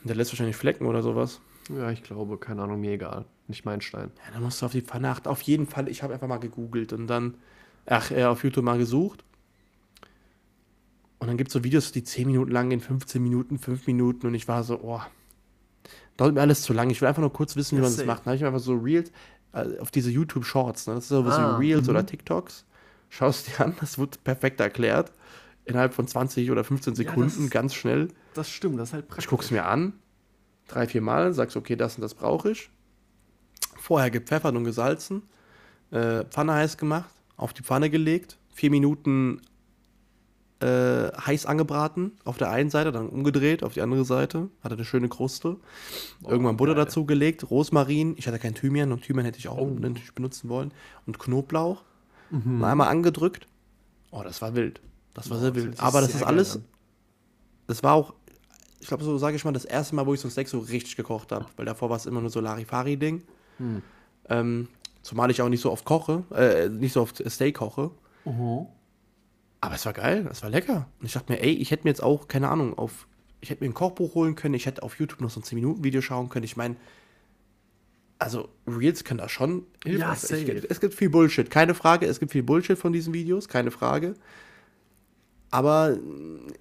Der 0.02 0.16
lässt 0.16 0.32
wahrscheinlich 0.32 0.56
Flecken 0.56 0.86
oder 0.86 1.00
sowas. 1.02 1.40
Ja, 1.72 1.92
ich 1.92 2.02
glaube, 2.02 2.38
keine 2.38 2.62
Ahnung, 2.62 2.80
mir 2.80 2.90
egal. 2.90 3.24
Nicht 3.46 3.64
mein 3.64 3.80
Stein. 3.82 4.10
Ja, 4.26 4.32
dann 4.32 4.42
musst 4.42 4.60
du 4.60 4.66
auf 4.66 4.72
die 4.72 4.80
Pfanne 4.82 5.10
achten. 5.10 5.28
Auf 5.28 5.42
jeden 5.42 5.68
Fall, 5.68 5.88
ich 5.88 6.02
habe 6.02 6.12
einfach 6.12 6.26
mal 6.26 6.38
gegoogelt 6.38 6.92
und 6.92 7.06
dann, 7.06 7.34
ach, 7.86 8.10
äh, 8.10 8.24
auf 8.24 8.42
YouTube 8.42 8.64
mal 8.64 8.78
gesucht. 8.78 9.22
Und 11.22 11.28
dann 11.28 11.36
gibt 11.36 11.50
es 11.50 11.52
so 11.52 11.62
Videos, 11.62 11.92
die 11.92 12.02
10 12.02 12.26
Minuten 12.26 12.50
lang 12.50 12.70
gehen, 12.70 12.80
15 12.80 13.22
Minuten, 13.22 13.56
5 13.56 13.86
Minuten 13.86 14.26
und 14.26 14.34
ich 14.34 14.48
war 14.48 14.64
so, 14.64 14.80
oh, 14.82 15.00
dauert 16.16 16.34
mir 16.34 16.40
alles 16.40 16.62
zu 16.62 16.72
lang. 16.72 16.90
Ich 16.90 17.00
will 17.00 17.06
einfach 17.06 17.20
nur 17.20 17.32
kurz 17.32 17.54
wissen, 17.54 17.78
wie 17.78 17.82
Ja, 17.82 17.88
man 17.88 17.96
das 17.96 18.04
macht. 18.04 18.20
Dann 18.20 18.26
habe 18.26 18.34
ich 18.36 18.42
mir 18.42 18.48
einfach 18.48 18.58
so 18.60 18.74
Reels, 18.74 19.12
äh, 19.52 19.78
auf 19.78 19.92
diese 19.92 20.10
YouTube-Shorts, 20.10 20.88
ne? 20.88 20.94
das 20.94 21.04
ist 21.04 21.08
so 21.10 21.24
was 21.24 21.36
Ah, 21.36 21.60
wie 21.60 21.66
Reels 21.66 21.84
mhm. 21.84 21.90
oder 21.90 22.04
TikToks. 22.04 22.64
Schaust 23.08 23.46
dir 23.46 23.60
an, 23.64 23.76
das 23.78 23.98
wird 23.98 24.24
perfekt 24.24 24.58
erklärt. 24.60 25.12
Innerhalb 25.64 25.94
von 25.94 26.08
20 26.08 26.50
oder 26.50 26.64
15 26.64 26.94
Ja, 26.94 26.96
Sekunden, 26.96 27.42
das- 27.42 27.50
ganz 27.50 27.74
schnell. 27.74 28.08
Das 28.34 28.50
stimmt, 28.50 28.80
das 28.80 28.88
ist 28.88 28.94
halt 28.94 29.04
Ich 29.04 29.08
praktisch. 29.10 29.28
gucke 29.28 29.44
es 29.44 29.52
mir 29.52 29.64
an, 29.66 29.92
drei, 30.66 30.88
vier 30.88 31.02
Mal, 31.02 31.32
sagst, 31.34 31.56
okay, 31.56 31.76
das 31.76 31.94
und 31.94 32.00
das 32.02 32.14
brauche 32.14 32.50
ich. 32.50 32.68
Vorher 33.78 34.10
gepfeffert 34.10 34.56
und 34.56 34.64
gesalzen, 34.64 35.22
äh, 35.92 36.24
Pfanne 36.24 36.54
heiß 36.54 36.78
gemacht, 36.78 37.10
auf 37.36 37.52
die 37.52 37.62
Pfanne 37.62 37.90
gelegt, 37.90 38.38
vier 38.54 38.70
Minuten 38.72 39.40
äh, 40.62 41.10
heiß 41.20 41.46
angebraten, 41.46 42.12
auf 42.24 42.38
der 42.38 42.50
einen 42.50 42.70
Seite, 42.70 42.92
dann 42.92 43.08
umgedreht 43.08 43.62
auf 43.64 43.74
die 43.74 43.80
andere 43.82 44.04
Seite, 44.04 44.48
hatte 44.62 44.74
eine 44.76 44.84
schöne 44.84 45.08
Kruste. 45.08 45.56
Irgendwann 46.26 46.56
Butter 46.56 46.74
geil. 46.74 46.84
dazu 46.84 47.04
gelegt, 47.04 47.50
Rosmarin, 47.50 48.14
ich 48.16 48.26
hatte 48.28 48.38
kein 48.38 48.54
Thymian 48.54 48.92
und 48.92 49.02
Thymian 49.02 49.24
hätte 49.26 49.38
ich 49.38 49.48
auch 49.48 49.58
Oh. 49.58 49.66
natürlich 49.78 50.14
benutzen 50.14 50.48
wollen 50.48 50.72
und 51.06 51.18
Knoblauch. 51.18 51.82
Mhm. 52.30 52.58
Mal 52.60 52.72
einmal 52.72 52.88
angedrückt. 52.88 53.46
Oh, 54.10 54.22
das 54.22 54.40
war 54.40 54.54
wild. 54.54 54.80
Das 55.14 55.28
war 55.30 55.36
Boah, 55.38 55.40
sehr 55.42 55.50
das 55.52 55.62
wild. 55.62 55.72
sich 55.76 55.82
Aber 55.82 56.00
das 56.00 56.10
ist 56.10 56.20
geil 56.20 56.28
alles, 56.28 56.56
an. 56.56 56.64
das 57.66 57.82
war 57.82 57.94
auch, 57.94 58.14
ich 58.80 58.86
glaube, 58.88 59.04
so 59.04 59.18
sage 59.18 59.36
ich 59.36 59.44
mal, 59.44 59.52
das 59.52 59.64
erste 59.64 59.94
Mal, 59.94 60.06
wo 60.06 60.14
ich 60.14 60.20
so 60.20 60.28
ein 60.28 60.30
Steak 60.30 60.48
so 60.48 60.58
richtig 60.60 60.96
gekocht 60.96 61.32
habe. 61.32 61.46
Weil 61.56 61.66
davor 61.66 61.90
war 61.90 61.96
es 61.96 62.06
immer 62.06 62.20
nur 62.20 62.30
so 62.30 62.40
Larifari-Ding. 62.40 63.22
Hm. 63.58 63.82
Ähm, 64.28 64.68
zumal 65.02 65.30
ich 65.30 65.42
auch 65.42 65.48
nicht 65.48 65.60
so 65.60 65.70
oft 65.72 65.84
koche, 65.84 66.24
äh, 66.34 66.68
nicht 66.68 66.92
so 66.92 67.02
oft 67.02 67.22
Steak 67.30 67.56
koche. 67.56 67.90
Mhm. 68.24 68.66
Aber 69.62 69.74
es 69.76 69.86
war 69.86 69.94
geil, 69.94 70.28
es 70.30 70.42
war 70.42 70.50
lecker. 70.50 70.88
Und 71.00 71.06
ich 71.06 71.12
dachte 71.12 71.32
mir, 71.32 71.40
ey, 71.40 71.52
ich 71.52 71.70
hätte 71.70 71.84
mir 71.84 71.90
jetzt 71.90 72.02
auch, 72.02 72.28
keine 72.28 72.48
Ahnung, 72.50 72.76
auf, 72.76 73.06
ich 73.40 73.48
hätte 73.48 73.62
mir 73.64 73.70
ein 73.70 73.74
Kochbuch 73.74 74.14
holen 74.14 74.34
können, 74.34 74.54
ich 74.54 74.66
hätte 74.66 74.82
auf 74.82 74.98
YouTube 74.98 75.20
noch 75.22 75.30
so 75.30 75.40
ein 75.40 75.44
10-Minuten-Video 75.44 76.00
schauen 76.02 76.28
können. 76.28 76.44
Ich 76.44 76.56
meine, 76.56 76.76
also 78.18 78.48
Reels 78.66 79.04
können 79.04 79.18
da 79.18 79.28
schon 79.28 79.64
hilfreich 79.84 80.18
sein. 80.18 80.40
safe. 80.46 80.52
Ich- 80.52 80.70
Es 80.70 80.80
gibt 80.80 80.94
viel 80.94 81.10
Bullshit, 81.10 81.48
keine 81.50 81.74
Frage. 81.74 82.06
Es 82.06 82.20
gibt 82.20 82.32
viel 82.32 82.42
Bullshit 82.42 82.76
von 82.78 82.92
diesen 82.92 83.14
Videos, 83.14 83.48
keine 83.48 83.70
Frage. 83.70 84.14
Aber 85.50 85.98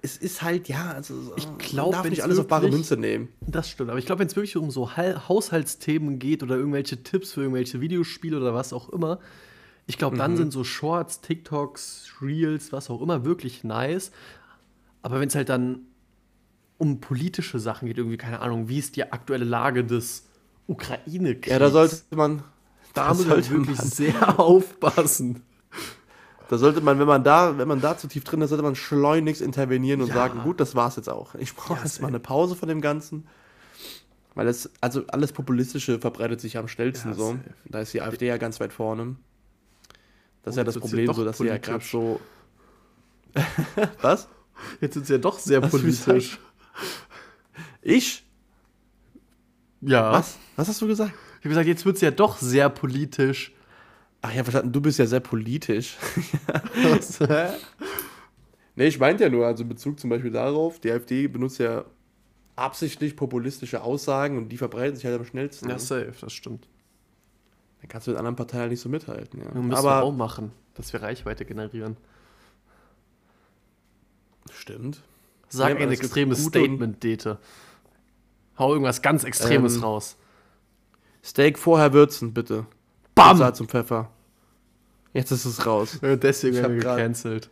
es 0.02 0.18
ist 0.18 0.42
halt, 0.42 0.68
ja, 0.68 0.92
also, 0.92 1.32
Ich 1.36 1.46
man 1.46 1.58
glaub, 1.58 1.92
darf 1.92 2.08
nicht 2.08 2.22
alles 2.22 2.38
auf 2.38 2.46
bare 2.46 2.62
wirklich- 2.62 2.76
Münze 2.80 2.96
nehmen. 2.98 3.28
Das 3.40 3.70
stimmt, 3.70 3.88
aber 3.90 3.98
ich 3.98 4.06
glaube, 4.06 4.18
wenn 4.20 4.26
es 4.28 4.36
wirklich 4.36 4.56
um 4.56 4.70
so 4.70 4.96
Hal- 4.96 5.28
Haushaltsthemen 5.28 6.18
geht 6.18 6.42
oder 6.42 6.56
irgendwelche 6.56 7.02
Tipps 7.02 7.32
für 7.32 7.40
irgendwelche 7.40 7.80
Videospiele 7.80 8.36
oder 8.36 8.52
was 8.54 8.72
auch 8.72 8.90
immer, 8.90 9.18
ich 9.86 9.98
glaube, 9.98 10.16
dann 10.16 10.36
sind 10.36 10.52
so 10.52 10.64
Shorts, 10.64 11.20
TikToks, 11.20 12.14
Reels, 12.22 12.72
was 12.72 12.88
auch 12.90 13.00
immer 13.02 13.24
wirklich 13.24 13.64
nice. 13.64 14.12
Aber 15.02 15.20
wenn 15.20 15.28
es 15.28 15.34
halt 15.34 15.48
dann 15.48 15.80
um 16.78 17.00
politische 17.00 17.58
Sachen 17.58 17.88
geht, 17.88 17.98
irgendwie, 17.98 18.16
keine 18.16 18.40
Ahnung, 18.40 18.68
wie 18.68 18.78
ist 18.78 18.96
die 18.96 19.12
aktuelle 19.12 19.44
Lage 19.44 19.84
des 19.84 20.26
Ukraine-Kriegs? 20.66 21.48
Ja, 21.48 21.58
da 21.58 21.70
sollte 21.70 21.96
man, 22.10 22.42
da 22.94 23.14
sollte 23.14 23.50
wirklich 23.50 23.78
man, 23.78 23.86
sehr 23.88 24.40
aufpassen. 24.40 25.42
da 26.48 26.58
sollte 26.58 26.80
man, 26.80 26.98
wenn 26.98 27.06
man 27.06 27.24
da, 27.24 27.58
wenn 27.58 27.68
man 27.68 27.80
da 27.80 27.96
zu 27.96 28.08
tief 28.08 28.24
drin 28.24 28.40
ist, 28.40 28.50
sollte 28.50 28.64
man 28.64 28.74
schleunigst 28.74 29.42
intervenieren 29.42 30.00
und 30.00 30.08
Ja. 30.08 30.14
sagen, 30.14 30.42
gut, 30.42 30.60
das 30.60 30.74
war's 30.74 30.96
jetzt 30.96 31.08
auch. 31.08 31.34
Ich 31.36 31.54
brauche 31.54 31.78
Ja, 31.78 31.84
jetzt 31.84 32.00
mal 32.00 32.08
eine 32.08 32.20
Pause 32.20 32.54
von 32.56 32.68
dem 32.68 32.80
Ganzen. 32.80 33.26
Weil 34.34 34.48
es, 34.48 34.70
also 34.80 35.06
alles 35.08 35.32
Populistische 35.32 35.98
verbreitet 35.98 36.40
sich 36.40 36.56
am 36.56 36.66
schnellsten 36.68 37.10
Ja, 37.10 37.14
so. 37.14 37.38
Da 37.66 37.80
ist 37.80 37.92
die 37.92 38.00
AfD 38.00 38.26
ja 38.26 38.38
ganz 38.38 38.60
weit 38.60 38.72
vorne. 38.72 39.16
Das 40.42 40.54
ist 40.54 40.58
ja 40.58 40.64
das 40.64 40.78
Problem, 40.78 41.12
so 41.12 41.24
dass 41.24 41.38
sie 41.38 41.46
ja 41.46 41.58
gerade 41.58 41.84
so. 41.84 42.20
Was? 44.00 44.28
Jetzt 44.80 44.96
ist 44.96 45.04
es 45.04 45.08
ja 45.08 45.18
doch 45.18 45.38
sehr 45.38 45.60
du 45.60 45.68
politisch. 45.68 46.38
Ich? 47.80 48.24
Ja. 49.80 50.12
Was? 50.12 50.38
Was 50.56 50.68
hast 50.68 50.80
du 50.82 50.86
gesagt? 50.86 51.12
Ich 51.38 51.44
habe 51.44 51.50
gesagt, 51.50 51.66
jetzt 51.66 51.84
wird 51.84 51.96
es 51.96 52.02
ja 52.02 52.10
doch 52.10 52.36
sehr 52.38 52.68
politisch. 52.68 53.52
Ach 54.20 54.32
ja, 54.32 54.44
verstanden, 54.44 54.72
du 54.72 54.80
bist 54.80 54.98
ja 54.98 55.06
sehr 55.06 55.20
politisch. 55.20 55.96
Was? 56.82 57.18
Nee, 58.74 58.86
ich 58.86 58.98
meinte 58.98 59.24
ja 59.24 59.28
nur, 59.28 59.46
also 59.46 59.64
in 59.64 59.68
Bezug 59.68 60.00
zum 60.00 60.08
Beispiel 60.08 60.30
darauf, 60.30 60.80
die 60.80 60.90
AfD 60.90 61.26
benutzt 61.28 61.58
ja 61.58 61.84
absichtlich 62.56 63.16
populistische 63.16 63.82
Aussagen 63.82 64.38
und 64.38 64.48
die 64.48 64.56
verbreiten 64.56 64.96
sich 64.96 65.04
halt 65.04 65.18
am 65.18 65.26
schnellsten. 65.26 65.68
Ja, 65.68 65.74
ne? 65.74 65.80
safe, 65.80 66.14
das 66.20 66.32
stimmt. 66.32 66.68
Dann 67.82 67.88
kannst 67.88 68.06
du 68.06 68.12
mit 68.12 68.18
anderen 68.18 68.36
Parteien 68.36 68.70
nicht 68.70 68.80
so 68.80 68.88
mithalten. 68.88 69.40
Ja. 69.40 69.46
Wir 69.52 69.60
müssen 69.60 69.70
wir 69.70 69.90
Aber 69.90 70.02
auch 70.04 70.12
machen, 70.12 70.52
dass 70.74 70.92
wir 70.92 71.02
Reichweite 71.02 71.44
generieren. 71.44 71.96
stimmt. 74.52 75.02
Sag 75.48 75.78
ein 75.80 75.90
extremes 75.90 76.44
Statement, 76.44 77.02
Dete. 77.02 77.38
Hau 78.58 78.72
irgendwas 78.72 79.02
ganz 79.02 79.24
Extremes 79.24 79.76
Ähm, 79.76 79.82
raus. 79.82 80.16
Steak 81.24 81.58
vorher 81.58 81.92
würzen, 81.92 82.32
bitte. 82.32 82.66
Bam! 83.14 83.36
Salz 83.36 83.60
und 83.60 83.70
Pfeffer. 83.70 84.10
Jetzt 85.12 85.30
ist 85.30 85.44
es 85.44 85.66
raus. 85.66 85.98
Deswegen 86.02 86.56
ich 86.56 86.62
werden 86.62 86.76
hab 86.78 86.84
wir 86.84 86.96
gecancelt. 86.96 87.50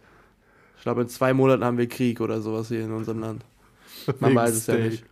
Ich 0.77 0.83
glaube, 0.83 1.03
in 1.03 1.09
zwei 1.09 1.35
Monaten 1.35 1.65
haben 1.65 1.77
wir 1.77 1.89
Krieg 1.89 2.21
oder 2.21 2.41
sowas 2.41 2.69
hier 2.69 2.83
in 2.85 2.93
unserem 2.93 3.19
Land. 3.19 3.45
Man 4.21 4.35
weiß 4.35 4.55
es 4.55 4.67
ja 4.67 4.77
nicht. 4.77 5.05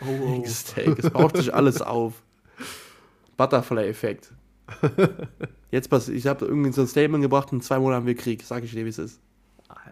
Oh, 0.00 0.40
oh. 0.40 0.44
Steak. 0.46 0.98
Es 0.98 1.10
baut 1.10 1.36
sich 1.36 1.52
alles 1.52 1.82
auf. 1.82 2.22
Butterfly-Effekt. 3.36 4.32
Jetzt 5.70 5.88
passiert, 5.90 6.16
ich 6.16 6.26
habe 6.26 6.44
irgendwie 6.46 6.72
so 6.72 6.80
ein 6.82 6.86
Statement 6.88 7.22
gebracht, 7.22 7.52
in 7.52 7.60
zwei 7.60 7.78
Monaten 7.78 8.00
haben 8.00 8.06
wir 8.06 8.14
Krieg. 8.16 8.42
Sag 8.44 8.64
ich 8.64 8.72
dir, 8.72 8.84
wie 8.84 8.88
es 8.90 8.98
ist. 8.98 9.20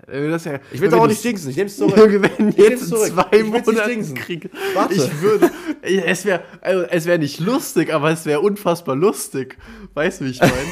Das 0.07 0.45
ja, 0.45 0.61
Ich 0.71 0.81
will 0.81 0.91
wenn 0.91 0.99
auch 0.99 1.07
nicht 1.07 1.25
jinxen, 1.25 1.51
ich 1.51 1.57
nehme 1.57 1.69
es 1.69 1.77
zurück. 1.79 1.97
Wir 1.97 2.23
werden 2.23 2.49
Ich 2.51 2.57
nehm's 2.57 2.69
jetzt 2.71 2.89
zurück. 2.89 3.13
zwei 3.13 3.89
jinxen. 3.91 4.15
Krieg. 4.15 4.51
Warte. 4.75 4.95
Ich 4.95 5.21
würde, 5.21 5.51
es 5.83 6.25
wäre, 6.25 6.43
also 6.61 6.83
es 6.83 7.07
wäre 7.07 7.19
nicht 7.19 7.41
lustig, 7.41 7.93
aber 7.93 8.11
es 8.11 8.27
wäre 8.27 8.41
unfassbar 8.41 8.97
lustig. 8.97 9.57
Weißt 9.95 10.21
du, 10.21 10.27
wie 10.27 10.31
ich 10.31 10.41
meine? 10.41 10.53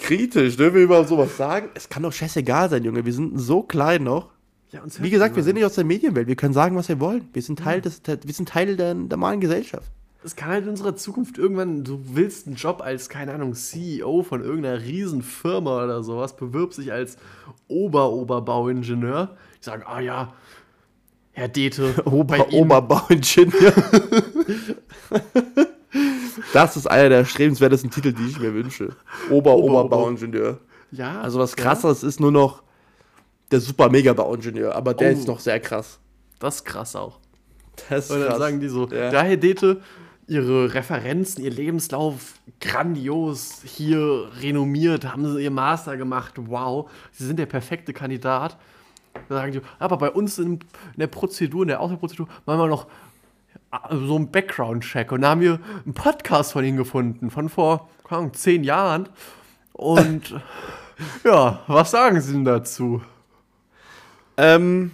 Kritisch, 0.00 0.56
dürfen 0.56 0.74
wir 0.76 0.82
überhaupt 0.82 1.08
sowas 1.08 1.36
sagen? 1.36 1.68
Es 1.74 1.88
kann 1.88 2.02
doch 2.02 2.12
scheißegal 2.12 2.68
sein, 2.70 2.82
Junge. 2.84 3.04
Wir 3.04 3.12
sind 3.12 3.38
so 3.38 3.62
klein 3.62 4.02
noch. 4.02 4.30
Ja, 4.72 4.82
Wie 4.98 5.10
gesagt, 5.10 5.36
wir 5.36 5.42
sind 5.42 5.54
nicht 5.54 5.64
aus 5.64 5.74
der 5.74 5.84
Medienwelt. 5.84 6.28
Wir 6.28 6.36
können 6.36 6.54
sagen, 6.54 6.76
was 6.76 6.88
wir 6.88 7.00
wollen. 7.00 7.28
Wir 7.32 7.42
sind 7.42 7.58
Teil, 7.60 7.80
des, 7.80 8.00
wir 8.06 8.34
sind 8.34 8.48
Teil 8.48 8.76
der 8.76 8.94
normalen 8.94 9.40
Gesellschaft. 9.40 9.90
Es 10.24 10.36
kann 10.36 10.50
halt 10.50 10.64
in 10.64 10.70
unserer 10.70 10.94
Zukunft 10.94 11.36
irgendwann, 11.36 11.82
du 11.82 12.00
willst 12.12 12.46
einen 12.46 12.54
Job 12.56 12.80
als, 12.80 13.08
keine 13.08 13.32
Ahnung, 13.34 13.54
CEO 13.54 14.22
von 14.22 14.42
irgendeiner 14.42 14.80
Riesenfirma 14.80 15.82
oder 15.84 16.02
sowas, 16.04 16.36
bewirbst 16.36 16.78
dich 16.78 16.92
als 16.92 17.16
Ober-Oberbauingenieur. 17.68 19.36
Die 19.60 19.64
sagen, 19.64 19.82
ah 19.86 20.00
ja, 20.00 20.32
Herr 21.32 21.48
Dete, 21.48 21.94
bei 22.04 22.12
Ober 22.12 22.36
Ihnen- 22.36 22.62
Oberbauingenieur. 22.64 23.72
das 26.52 26.76
ist 26.76 26.86
einer 26.90 27.08
der 27.08 27.18
erstrebenswertesten 27.18 27.90
Titel, 27.90 28.12
die 28.12 28.26
ich 28.28 28.38
mir 28.38 28.54
wünsche. 28.54 28.90
Ober 29.30 29.56
Ober- 29.56 29.84
Oberbauingenieur. 29.84 30.58
Ja, 30.92 31.20
Also 31.20 31.38
was 31.38 31.56
krasseres 31.56 32.02
ist 32.02 32.20
nur 32.20 32.32
noch 32.32 32.61
der 33.52 33.60
super 33.60 33.88
mega 33.90 34.12
Bauingenieur, 34.12 34.74
aber 34.74 34.94
der 34.94 35.10
Oh. 35.10 35.12
ist 35.12 35.26
noch 35.28 35.40
sehr 35.40 35.60
krass. 35.60 35.98
Das 36.38 36.56
ist 36.56 36.64
krass 36.64 36.96
auch. 36.96 37.18
Das 37.88 38.06
ist 38.06 38.10
Und 38.10 38.20
dann 38.20 38.28
krass. 38.30 38.38
sagen 38.38 38.60
die 38.60 38.68
so, 38.68 38.88
Ja. 38.88 39.10
da 39.10 39.22
Herr 39.22 39.36
Dete, 39.36 39.80
Ihre 40.28 40.72
Referenzen, 40.74 41.42
Ihr 41.44 41.50
Lebenslauf, 41.50 42.34
grandios, 42.60 43.60
hier 43.64 44.28
renommiert, 44.40 45.04
haben 45.04 45.30
Sie 45.32 45.42
Ihr 45.42 45.50
Master 45.50 45.96
gemacht, 45.96 46.34
wow, 46.36 46.90
Sie 47.10 47.26
sind 47.26 47.38
der 47.38 47.46
perfekte 47.46 47.92
Kandidat. 47.92 48.56
Da 49.28 49.34
sagen 49.36 49.52
die, 49.52 49.60
aber 49.78 49.98
bei 49.98 50.10
uns 50.10 50.38
in, 50.38 50.60
der 50.96 51.06
Prozedur, 51.08 51.62
in 51.62 51.68
der 51.68 51.80
Auswahlprozedur, 51.80 52.28
machen 52.46 52.60
wir 52.60 52.66
noch 52.68 52.86
äh, 53.72 53.94
so 54.06 54.16
einen 54.16 54.30
Background-Check. 54.30 55.12
Und 55.12 55.20
da 55.22 55.30
haben 55.30 55.40
wir 55.42 55.58
einen 55.84 55.92
Podcast 55.94 56.52
von 56.52 56.64
Ihnen 56.64 56.78
gefunden, 56.78 57.30
von 57.30 57.48
vor, 57.48 57.88
keine 58.08 58.20
Ahnung, 58.20 58.34
zehn 58.34 58.64
Jahren. 58.64 59.08
Und 59.72 60.34
ja, 61.24 61.60
was 61.66 61.90
sagen 61.90 62.20
Sie 62.20 62.32
denn 62.32 62.44
dazu? 62.44 63.02
Ähm, 64.36 64.92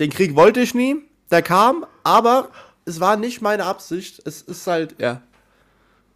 den 0.00 0.10
Krieg 0.10 0.36
wollte 0.36 0.60
ich 0.60 0.74
nie, 0.74 0.96
der 1.30 1.42
kam, 1.42 1.86
aber 2.02 2.50
es 2.84 3.00
war 3.00 3.16
nicht 3.16 3.40
meine 3.42 3.64
Absicht. 3.64 4.22
Es 4.24 4.42
ist 4.42 4.66
halt, 4.66 4.94
ja. 5.00 5.22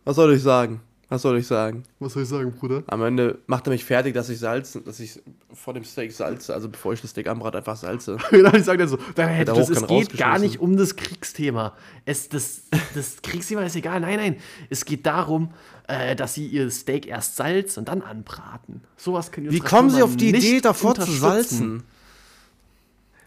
Was 0.04 0.16
soll 0.16 0.34
ich 0.34 0.42
sagen? 0.42 0.80
Was 1.10 1.22
soll 1.22 1.38
ich 1.38 1.46
sagen? 1.48 1.82
Was 1.98 2.12
soll 2.12 2.22
ich 2.22 2.28
sagen, 2.28 2.52
Bruder? 2.52 2.84
Am 2.86 3.02
Ende 3.02 3.38
macht 3.48 3.66
er 3.66 3.72
mich 3.72 3.84
fertig, 3.84 4.14
dass 4.14 4.28
ich 4.28 4.38
salze, 4.38 4.80
dass 4.80 5.00
ich 5.00 5.20
vor 5.52 5.74
dem 5.74 5.82
Steak 5.82 6.12
salze, 6.12 6.54
also 6.54 6.68
bevor 6.68 6.92
ich 6.92 7.00
das 7.00 7.10
Steak 7.10 7.26
anbrate, 7.26 7.58
einfach 7.58 7.74
salze. 7.74 8.16
Genau, 8.30 8.52
ich 8.54 8.62
sage 8.62 8.78
dann 8.78 8.88
so, 8.88 8.98
dann 9.16 9.28
hätte 9.28 9.52
das, 9.52 9.68
es 9.68 9.86
geht 9.88 10.16
gar 10.16 10.38
nicht 10.38 10.60
um 10.60 10.76
das 10.76 10.94
Kriegsthema. 10.94 11.74
Es, 12.04 12.28
das, 12.28 12.62
das 12.94 13.22
Kriegsthema 13.22 13.62
ist 13.62 13.74
egal. 13.74 13.98
Nein, 13.98 14.16
nein. 14.18 14.36
Es 14.68 14.84
geht 14.84 15.04
darum, 15.04 15.52
äh, 15.88 16.14
dass 16.14 16.34
sie 16.34 16.46
ihr 16.46 16.70
Steak 16.70 17.08
erst 17.08 17.34
salzen 17.34 17.80
und 17.80 17.88
dann 17.88 18.02
anbraten. 18.02 18.82
Sowas 18.96 19.32
können 19.32 19.48
die 19.48 19.56
Wie 19.56 19.60
kommen 19.60 19.90
Sie 19.90 20.02
auf 20.02 20.16
die 20.16 20.28
Idee, 20.28 20.60
davor 20.60 20.94
zu 20.94 21.10
salzen? 21.10 21.82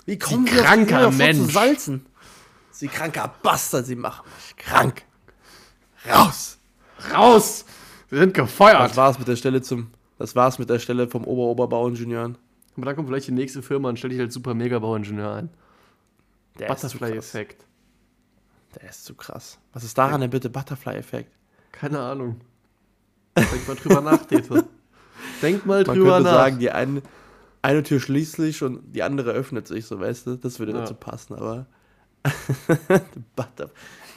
Wie 0.05 0.17
kommen 0.19 0.45
Sie 0.45 0.53
Sie 0.53 0.59
auf 0.59 0.65
kranker 0.65 0.99
davor 0.99 1.11
zu 1.11 1.17
Mensch. 1.17 1.53
salzen? 1.53 2.05
Sie 2.71 2.87
kranker 2.87 3.33
Bastard, 3.41 3.85
Sie 3.85 3.95
machen 3.95 4.25
mich 4.35 4.55
krank. 4.57 5.03
Raus! 6.09 6.57
Raus! 7.13 7.65
Wir 8.09 8.19
sind 8.19 8.33
gefeuert. 8.33 8.89
Das 8.91 8.97
war's 8.97 9.17
mit 9.19 9.27
der 9.27 9.35
Stelle 9.35 9.61
zum. 9.61 9.91
Das 10.17 10.35
war's 10.35 10.59
mit 10.59 10.69
der 10.69 10.79
Stelle 10.79 11.07
vom 11.07 11.23
Ober-Oberbauingenieuren. 11.25 12.37
Aber 12.75 12.85
dann 12.85 12.95
kommt 12.95 13.07
vielleicht 13.07 13.27
die 13.27 13.31
nächste 13.31 13.61
Firma 13.61 13.89
und 13.89 13.97
stelle 13.99 14.13
ich 14.15 14.19
als 14.19 14.33
super 14.33 14.53
mega 14.53 14.79
Bauingenieur 14.79 15.33
ein. 15.33 15.49
Der. 16.59 16.67
Butterfly-Effekt. 16.67 17.65
Der 18.75 18.89
ist 18.89 19.05
zu 19.05 19.15
krass. 19.15 19.57
Was 19.73 19.83
ist 19.83 19.97
daran 19.97 20.21
denn 20.21 20.29
bitte 20.29 20.49
Butterfly-Effekt? 20.49 21.31
Keine 21.71 21.99
Ahnung. 21.99 22.41
Denk 23.35 23.67
mal 23.67 23.75
drüber 23.75 24.01
nach, 24.01 24.25
Dete. 24.25 24.65
Denk 25.41 25.65
mal 25.65 25.83
Man 25.83 25.95
drüber 25.95 26.15
könnte 26.15 26.29
nach. 26.29 26.33
sagen, 26.35 26.59
die 26.59 26.71
eine, 26.71 27.01
eine 27.63 27.81
Tür 27.81 27.99
schließt 27.99 28.35
sich 28.35 28.61
und 28.61 28.93
die 28.93 29.01
andere 29.03 29.31
öffnet 29.31 29.67
sich, 29.67 29.85
so 29.85 29.99
weißt 29.99 30.27
du. 30.27 30.35
Das 30.35 30.59
würde 30.59 30.73
Ja. 30.73 30.79
dazu 30.81 30.93
passen, 30.93 31.33
aber. 31.33 31.65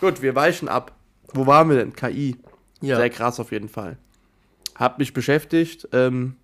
Gut, 0.01 0.23
wir 0.23 0.35
weichen 0.35 0.69
ab. 0.69 0.93
Wo 1.33 1.47
waren 1.47 1.69
wir 1.69 1.77
denn? 1.77 1.93
KI. 1.95 2.37
ja. 2.81 2.97
Sehr 2.97 3.11
krass 3.11 3.41
auf 3.41 3.53
jeden 3.53 3.69
Fall. 3.69 3.97
Hab 4.75 4.99
mich 4.99 5.13
beschäftigt. 5.15 5.89
Ähm, 5.93 6.37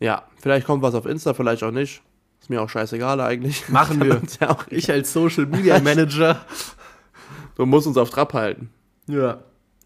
ja, 0.00 0.26
vielleicht 0.40 0.66
kommt 0.66 0.82
was 0.82 0.94
auf 0.94 1.06
Insta, 1.06 1.34
vielleicht 1.34 1.62
auch 1.62 1.70
nicht. 1.70 2.02
Ist 2.40 2.50
mir 2.50 2.60
auch 2.62 2.68
scheißegal 2.70 3.20
eigentlich. 3.20 3.68
Machen 3.68 4.02
wir. 4.02 4.20
uns 4.20 4.38
Ja 4.40 4.50
auch 4.50 4.64
Ich 4.68 4.90
als 4.90 5.12
Social 5.12 5.46
Media 5.46 5.78
Manager. 5.82 6.44
Du 7.56 7.66
musst 7.66 7.86
uns 7.86 7.96
auf 7.96 8.10
Trab 8.10 8.32
halten. 8.34 8.70
ja. 9.06 9.42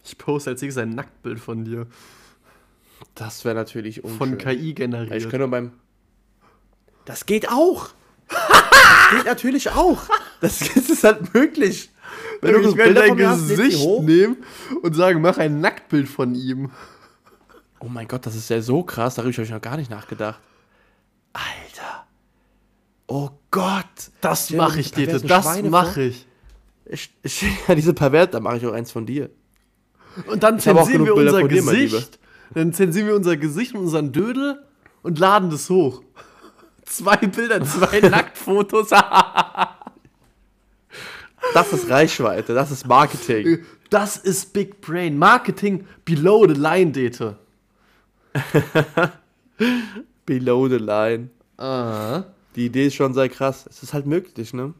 Ich 0.08 0.16
poste 0.18 0.50
als 0.50 0.62
nächstes 0.62 0.80
ein 0.80 0.90
Nacktbild 0.90 1.40
von 1.40 1.64
dir. 1.64 1.88
Das 3.16 3.44
wäre 3.44 3.56
natürlich 3.56 4.02
Von 4.02 4.12
unschön. 4.34 4.38
KI 4.38 4.68
Ich 4.70 4.76
generiert. 4.76 5.28
könnte 5.28 5.48
beim. 5.48 5.72
Das 7.06 7.24
geht 7.24 7.48
auch. 7.48 7.88
Das 8.28 9.16
geht 9.16 9.24
natürlich 9.24 9.70
auch. 9.70 10.02
Das 10.40 10.60
ist 10.76 11.04
halt 11.04 11.32
möglich. 11.32 11.90
Wenn 12.42 12.52
du 12.62 12.70
ich 12.70 12.76
werde 12.76 12.94
dein 12.94 13.26
hast, 13.26 13.48
Gesicht 13.48 13.78
hoch. 13.78 14.02
nehmen 14.02 14.36
und 14.82 14.94
sagen, 14.94 15.22
mach 15.22 15.38
ein 15.38 15.60
Nacktbild 15.60 16.08
von 16.08 16.34
ihm. 16.34 16.70
Oh 17.80 17.86
mein 17.88 18.08
Gott, 18.08 18.26
das 18.26 18.34
ist 18.34 18.50
ja 18.50 18.60
so 18.60 18.82
krass. 18.82 19.14
Darüber 19.14 19.32
habe 19.32 19.44
ich 19.44 19.50
noch 19.50 19.60
gar 19.60 19.76
nicht 19.76 19.90
nachgedacht. 19.90 20.40
Alter. 21.32 22.06
Oh 23.06 23.30
Gott. 23.50 23.84
Das 24.20 24.50
mache 24.50 24.80
ich, 24.80 24.92
Dete. 24.92 25.20
Das 25.20 25.62
mache 25.62 26.02
ich. 26.02 26.26
Ich, 26.86 27.12
ich, 27.22 27.44
ja, 27.68 27.74
diese 27.74 27.94
Pervert, 27.94 28.34
da 28.34 28.40
mache 28.40 28.58
ich 28.58 28.66
auch 28.66 28.72
eins 28.72 28.92
von 28.92 29.06
dir. 29.06 29.30
Und 30.26 30.42
dann 30.42 30.58
zensieren 30.58 31.04
wir 31.04 31.14
Bilder 31.14 31.34
unser 31.34 31.40
von 31.40 31.48
dir, 31.48 31.62
Gesicht. 31.62 32.18
Dann 32.54 32.72
zensieren 32.72 33.06
wir 33.08 33.14
unser 33.14 33.36
Gesicht 33.36 33.74
und 33.74 33.80
unseren 33.80 34.12
Dödel 34.12 34.64
und 35.02 35.18
laden 35.18 35.50
das 35.50 35.68
hoch. 35.68 36.02
Zwei 36.86 37.16
Bilder, 37.16 37.62
zwei 37.64 38.00
Nacktfotos. 38.08 38.90
Das 41.54 41.72
ist 41.72 41.90
Reichweite, 41.90 42.54
das 42.54 42.70
ist 42.70 42.86
Marketing. 42.86 43.64
Das 43.90 44.16
ist 44.16 44.52
Big 44.52 44.80
Brain. 44.80 45.18
Marketing 45.18 45.86
below 46.04 46.46
the 46.48 46.54
line, 46.54 46.92
Dete. 46.92 47.36
Below 50.26 50.68
the 50.68 50.76
line. 50.76 51.30
Ah. 51.56 52.24
Die 52.54 52.66
Idee 52.66 52.86
ist 52.86 52.94
schon 52.94 53.14
sehr 53.14 53.28
krass. 53.28 53.66
Es 53.68 53.82
ist 53.82 53.94
halt 53.94 54.06
möglich, 54.06 54.52
ne? 54.52 54.74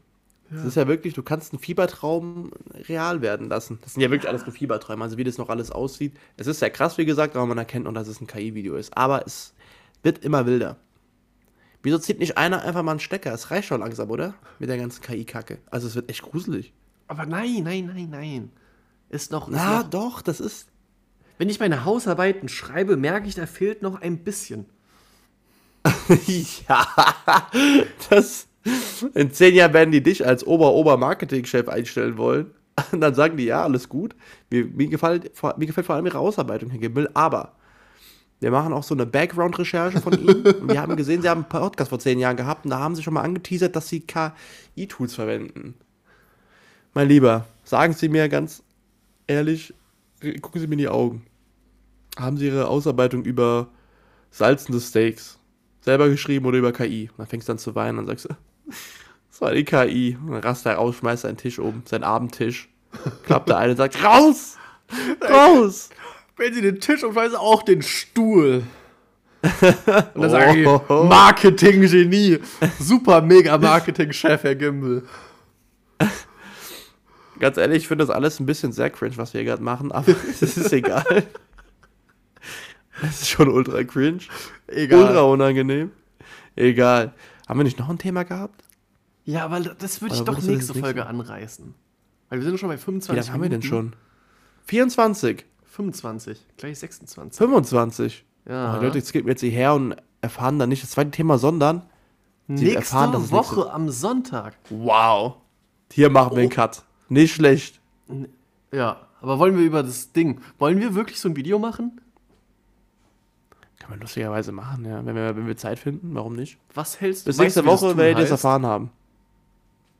Es 0.49 0.63
ist 0.63 0.75
ja 0.75 0.87
wirklich, 0.87 1.13
du 1.13 1.23
kannst 1.23 1.51
einen 1.51 1.59
Fiebertraum 1.59 2.51
real 2.87 3.21
werden 3.21 3.49
lassen. 3.49 3.79
Das 3.81 3.93
sind 3.93 4.01
ja 4.01 4.09
wirklich 4.09 4.29
alles 4.29 4.45
nur 4.45 4.53
Fieberträume, 4.53 5.03
also 5.03 5.17
wie 5.17 5.25
das 5.25 5.37
noch 5.37 5.49
alles 5.49 5.71
aussieht. 5.71 6.13
Es 6.37 6.47
ist 6.47 6.61
ja 6.61 6.69
krass, 6.69 6.97
wie 6.97 7.05
gesagt, 7.05 7.35
aber 7.35 7.45
man 7.45 7.57
erkennt 7.57 7.83
noch, 7.83 7.93
dass 7.93 8.07
es 8.07 8.21
ein 8.21 8.27
KI-Video 8.27 8.75
ist. 8.75 8.95
Aber 8.95 9.25
es 9.25 9.53
wird 10.03 10.23
immer 10.23 10.45
wilder. 10.45 10.77
Wieso 11.83 11.97
zieht 11.99 12.19
nicht 12.19 12.37
einer 12.37 12.63
einfach 12.63 12.83
mal 12.83 12.91
einen 12.91 12.99
Stecker? 12.99 13.33
Es 13.33 13.51
reicht 13.51 13.67
schon 13.67 13.79
langsam, 13.81 14.09
oder? 14.09 14.33
Mit 14.59 14.69
der 14.69 14.77
ganzen 14.77 15.01
KI-Kacke. 15.01 15.59
Also 15.69 15.87
es 15.87 15.95
wird 15.95 16.09
echt 16.09 16.21
gruselig. 16.23 16.73
Aber 17.07 17.25
nein, 17.25 17.61
nein, 17.63 17.85
nein, 17.93 18.09
nein. 18.09 18.51
Ist 19.09 19.31
noch, 19.31 19.47
ist 19.47 19.55
Na 19.55 19.79
noch. 19.83 19.89
doch, 19.89 20.21
das 20.21 20.39
ist. 20.39 20.67
Wenn 21.37 21.49
ich 21.49 21.59
meine 21.59 21.85
Hausarbeiten 21.85 22.49
schreibe, 22.49 22.97
merke 22.97 23.27
ich, 23.27 23.35
da 23.35 23.45
fehlt 23.45 23.81
noch 23.81 24.01
ein 24.01 24.23
bisschen. 24.23 24.65
ja, 26.67 26.87
das. 28.09 28.47
In 29.13 29.31
zehn 29.31 29.55
Jahren 29.55 29.73
werden 29.73 29.91
die 29.91 30.03
dich 30.03 30.25
als 30.27 30.45
Ober-Ober-Marketing-Chef 30.45 31.69
einstellen 31.69 32.17
wollen. 32.17 32.51
Und 32.91 32.99
dann 33.01 33.15
sagen 33.15 33.37
die, 33.37 33.45
ja, 33.45 33.63
alles 33.63 33.87
gut. 33.87 34.13
Mir, 34.49 34.65
mir, 34.65 34.87
gefällt, 34.87 35.31
vor- 35.35 35.55
mir 35.57 35.67
gefällt 35.67 35.87
vor 35.87 35.95
allem 35.95 36.05
ihre 36.05 36.19
Ausarbeitung, 36.19 36.69
Herr 36.71 36.79
Gimmel, 36.79 37.09
aber 37.13 37.53
Wir 38.39 38.51
machen 38.51 38.73
auch 38.73 38.83
so 38.83 38.93
eine 38.93 39.05
Background-Recherche 39.05 39.99
von 39.99 40.13
ihm. 40.13 40.43
Und 40.61 40.69
wir 40.69 40.81
haben 40.81 40.95
gesehen, 40.95 41.21
sie 41.21 41.29
haben 41.29 41.43
einen 41.43 41.49
Podcast 41.49 41.89
vor 41.89 41.99
zehn 41.99 42.19
Jahren 42.19 42.37
gehabt 42.37 42.65
und 42.65 42.71
da 42.71 42.79
haben 42.79 42.95
sie 42.95 43.01
schon 43.01 43.15
mal 43.15 43.21
angeteasert, 43.21 43.75
dass 43.75 43.89
sie 43.89 44.01
KI-Tools 44.01 45.15
verwenden. 45.15 45.73
Mein 46.93 47.09
Lieber, 47.09 47.45
sagen 47.63 47.93
Sie 47.93 48.09
mir 48.09 48.29
ganz 48.29 48.63
ehrlich, 49.27 49.73
gucken 50.41 50.61
Sie 50.61 50.67
mir 50.67 50.73
in 50.73 50.79
die 50.79 50.87
Augen. 50.87 51.25
Haben 52.17 52.37
Sie 52.37 52.47
Ihre 52.47 52.67
Ausarbeitung 52.67 53.23
über 53.23 53.69
salzende 54.31 54.79
Steaks 54.79 55.37
selber 55.81 56.09
geschrieben 56.09 56.45
oder 56.45 56.57
über 56.57 56.71
KI? 56.71 57.09
Und 57.11 57.19
dann 57.19 57.27
fängst 57.27 57.47
du 57.47 57.53
an 57.53 57.59
zu 57.59 57.75
weinen 57.75 57.99
und 57.99 58.07
sagst 58.07 58.27
das 59.29 59.41
war 59.41 59.53
die 59.53 59.63
KI. 59.63 60.17
Und 60.19 60.31
dann 60.31 60.41
rast 60.41 60.65
er 60.65 60.75
raus, 60.75 60.95
schmeißt 60.95 61.23
seinen 61.23 61.37
Tisch 61.37 61.59
um, 61.59 61.83
seinen 61.85 62.03
Abendtisch, 62.03 62.69
klappt 63.25 63.49
der 63.49 63.57
eine 63.57 63.71
und 63.71 63.77
sagt, 63.77 64.03
raus! 64.03 64.57
Raus! 65.29 65.89
Wenn 66.37 66.53
sie 66.53 66.61
den 66.61 66.79
Tisch 66.79 67.03
umschmeißen, 67.03 67.35
auch 67.35 67.63
den 67.63 67.81
Stuhl. 67.81 68.63
Und 69.41 70.21
dann 70.21 70.29
sage 70.29 70.61
ich, 70.61 70.89
Marketing-Genie. 70.89 72.39
Super 72.79 73.21
mega 73.21 73.57
Marketing-Chef, 73.57 74.43
Herr 74.43 74.55
Gimbel. 74.55 75.03
Ganz 77.39 77.57
ehrlich, 77.57 77.83
ich 77.83 77.87
finde 77.87 78.05
das 78.05 78.13
alles 78.13 78.39
ein 78.39 78.45
bisschen 78.45 78.71
sehr 78.71 78.89
cringe, 78.89 79.17
was 79.17 79.33
wir 79.33 79.43
gerade 79.43 79.61
machen, 79.61 79.91
aber 79.91 80.15
es 80.41 80.41
ist 80.41 80.73
egal. 80.73 81.23
Es 83.03 83.21
ist 83.21 83.29
schon 83.29 83.47
ultra 83.47 83.83
cringe. 83.83 84.21
Egal. 84.67 85.03
Ultra 85.03 85.21
unangenehm. 85.21 85.91
Egal. 86.55 87.13
Haben 87.47 87.59
wir 87.59 87.63
nicht 87.63 87.77
noch 87.77 87.89
ein 87.89 87.99
Thema 87.99 88.23
gehabt? 88.23 88.63
Ja, 89.25 89.45
aber 89.45 89.59
das 89.59 90.01
würde 90.01 90.15
ich 90.15 90.21
doch 90.21 90.41
nächste 90.41 90.73
Folge 90.73 91.05
anreißen. 91.05 91.75
Weil 92.29 92.39
wir 92.39 92.45
sind 92.45 92.59
schon 92.59 92.69
bei 92.69 92.75
Wie 92.75 92.81
25 92.81 93.15
lange 93.15 93.33
haben 93.33 93.41
wir 93.43 93.49
denn 93.49 93.61
schon? 93.61 93.93
24, 94.65 95.45
25, 95.77 96.43
gleich 96.57 96.79
26. 96.79 97.37
25. 97.37 98.25
Ja. 98.49 98.77
Oh, 98.77 98.81
Leute, 98.81 98.97
jetzt 98.97 99.13
geht 99.13 99.25
mir 99.25 99.31
jetzt 99.31 99.41
hierher 99.41 99.75
und 99.75 99.95
erfahren 100.21 100.57
dann 100.57 100.69
nicht 100.69 100.81
das 100.81 100.89
zweite 100.91 101.11
Thema, 101.11 101.37
sondern 101.37 101.83
Sie 102.47 102.53
nächste 102.63 102.75
erfahren, 102.77 103.11
dass 103.11 103.23
es 103.25 103.31
Woche 103.31 103.55
nächste- 103.57 103.73
am 103.73 103.89
Sonntag. 103.91 104.55
wow. 104.69 105.35
Hier 105.93 106.09
machen 106.09 106.31
wir 106.35 106.39
einen 106.43 106.51
Oh. 106.51 106.55
Cut. 106.55 106.83
Nicht 107.09 107.33
schlecht. 107.35 107.79
Ja, 108.71 108.97
aber 109.21 109.37
wollen 109.39 109.55
wir 109.57 109.65
über 109.65 109.83
das 109.83 110.11
Ding, 110.13 110.41
wollen 110.57 110.79
wir 110.79 110.95
wirklich 110.95 111.19
so 111.19 111.29
ein 111.29 111.35
Video 111.35 111.59
machen? 111.59 112.01
Kann 113.79 113.91
man 113.91 113.99
lustigerweise 113.99 114.51
machen, 114.51 114.83
ja. 114.85 115.05
Wenn 115.05 115.15
wir, 115.15 115.35
wenn 115.35 115.45
wir 115.45 115.55
Zeit 115.57 115.77
finden, 115.79 116.15
warum 116.15 116.35
nicht? 116.35 116.57
Was 116.73 116.99
hältst 116.99 117.25
du? 117.25 117.29
Bis 117.29 117.37
weißt 117.37 117.43
nächste 117.57 117.61
das 117.63 117.81
Woche 117.81 117.95
werdet 117.97 118.17
ihr 118.17 118.23
es 118.25 118.31
heißt? 118.31 118.43
erfahren 118.43 118.65
haben. 118.65 118.89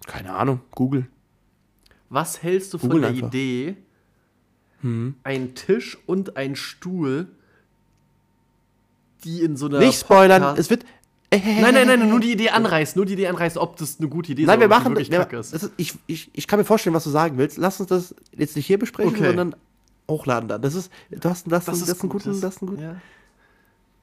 Keine 0.08 0.34
Ahnung. 0.34 0.62
Google. 0.72 1.08
Was 2.10 2.42
hältst 2.42 2.74
du 2.74 2.78
von 2.80 2.90
Google 2.90 3.02
der 3.02 3.10
einfach. 3.12 3.28
Idee, 3.28 3.78
Hm. 4.82 5.16
ein 5.24 5.56
Tisch 5.56 5.98
und 6.06 6.38
ein 6.38 6.56
Stuhl, 6.56 7.28
die 9.24 9.42
in 9.42 9.58
so 9.58 9.68
einer 9.68 9.80
Nicht 9.80 10.00
spoilern. 10.00 10.42
Podcast- 10.42 10.60
Es 10.60 10.70
wird. 10.70 10.86
Nein, 11.30 11.74
nein, 11.74 11.88
nein, 11.88 12.10
nur 12.10 12.22
die 12.22 12.32
Idee 12.32 12.52
anreißen, 12.52 12.98
nur 12.98 13.06
die 13.06 13.12
Idee 13.14 13.28
anreißen, 13.28 13.60
ob 13.60 13.76
das 13.76 14.00
eine 14.00 14.08
gute 14.08 14.32
Idee 14.32 14.44
ist. 14.44 14.48
Nein, 14.48 14.62
wir 14.62 14.68
die 14.68 14.70
machen 14.70 14.92
wirklich 14.94 15.12
wir, 15.12 15.26
das 15.26 15.52
ist. 15.52 15.64
ist, 15.64 15.72
ich, 15.76 15.94
ich, 16.06 16.30
ich 16.32 16.48
kann 16.48 16.58
mir 16.58 16.64
vorstellen, 16.64 16.94
was 16.96 17.04
du 17.04 17.10
sagen 17.10 17.38
willst. 17.38 17.58
Lass 17.58 17.82
uns 17.82 17.90
das 17.90 18.16
jetzt 18.38 18.56
nicht 18.56 18.66
hier 18.66 18.80
besprechen, 18.80 19.14
Okay. 19.14 19.26
sondern 19.28 19.54
hochladen 20.10 20.48
dann. 20.48 20.62
Das 20.62 20.74
ist, 20.74 20.90
du 21.10 21.30
hast, 21.30 21.46
das, 21.52 21.66
das, 21.66 21.80
das, 21.82 21.90
ist 21.90 22.02
ein 22.04 22.08
gut, 22.08 22.24
guten, 22.24 22.40
das 22.40 22.56
ist 22.56 22.62
ein 22.62 22.68
guten. 22.68 22.82
ja. 22.82 22.96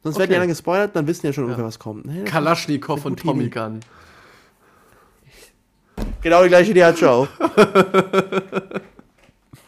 Sonst 0.02 0.16
Okay. 0.16 0.20
werden 0.20 0.30
die 0.30 0.34
anderen 0.37 0.48
gespoilert, 0.50 0.94
dann 0.96 1.06
wissen 1.06 1.24
ja 1.24 1.32
schon 1.32 1.44
ungefähr, 1.44 1.64
was 1.64 1.78
kommt. 1.78 2.04
Nee, 2.04 2.24
das 2.24 2.30
Kalaschnikow 2.30 3.02
und 3.06 3.20
Tommy. 3.20 3.48
Gun. 3.48 3.80
genau 6.20 6.42
die 6.42 6.48
gleiche 6.50 6.72
Idee 6.72 6.84
hat 6.84 6.98
Ciao. 6.98 7.26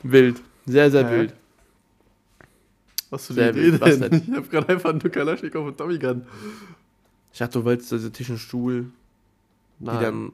wild. 0.02 0.42
Sehr, 0.66 0.90
sehr 0.90 1.08
Hä? 1.08 1.12
wild. 1.12 1.34
Was 3.10 3.26
für 3.26 3.32
eine 3.34 3.50
Idee 3.50 3.80
wild. 3.80 3.82
Denn? 3.82 4.00
denn? 4.10 4.22
Ich 4.28 4.36
hab 4.36 4.50
gerade 4.50 4.68
einfach 4.68 4.92
nur 4.92 5.10
Kalaschnikow 5.10 5.66
und 5.66 5.78
Tommy 5.78 5.98
Gun. 5.98 6.26
Ich 7.32 7.38
dachte, 7.38 7.58
du 7.58 7.64
wolltest 7.64 7.92
diese 7.92 8.10
Tisch 8.10 8.30
und 8.30 8.38
Stuhl, 8.38 8.90
die 9.78 9.84
Nein. 9.84 10.02
dann 10.02 10.32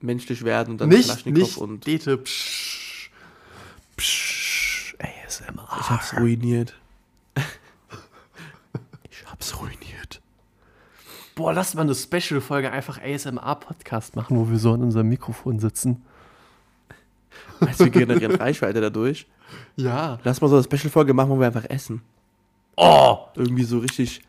menschlich 0.00 0.44
werden 0.44 0.72
und 0.72 0.80
dann 0.80 0.88
nicht, 0.88 1.08
Kalaschnikow 1.08 1.38
nicht 1.38 1.56
und. 1.58 1.86
Dete. 1.86 2.18
Psch, 2.18 3.10
psch, 3.96 4.96
ASMR. 4.98 5.68
Ich 5.80 5.90
hab's 5.90 6.14
ruiniert. 6.18 6.74
ich 9.10 9.26
hab's 9.26 9.60
ruiniert. 9.60 10.22
Boah, 11.34 11.52
lass 11.52 11.74
mal 11.74 11.82
eine 11.82 11.94
Special-Folge 11.94 12.70
einfach 12.70 13.00
ASMR-Podcast 13.02 14.16
machen, 14.16 14.36
wo 14.36 14.48
wir 14.48 14.58
so 14.58 14.72
an 14.72 14.82
unserem 14.82 15.08
Mikrofon 15.08 15.58
sitzen. 15.58 16.04
Weißt 17.60 17.80
du, 17.80 17.84
wir 17.84 17.90
generieren 17.90 18.34
Reichweite 18.34 18.80
dadurch. 18.80 19.26
Ja. 19.76 20.18
Lass 20.24 20.40
mal 20.40 20.48
so 20.48 20.56
eine 20.56 20.64
Special-Folge 20.64 21.14
machen, 21.14 21.30
wo 21.30 21.38
wir 21.38 21.46
einfach 21.46 21.68
essen. 21.68 22.02
Oh! 22.76 23.18
Irgendwie 23.34 23.64
so 23.64 23.78
richtig 23.78 24.22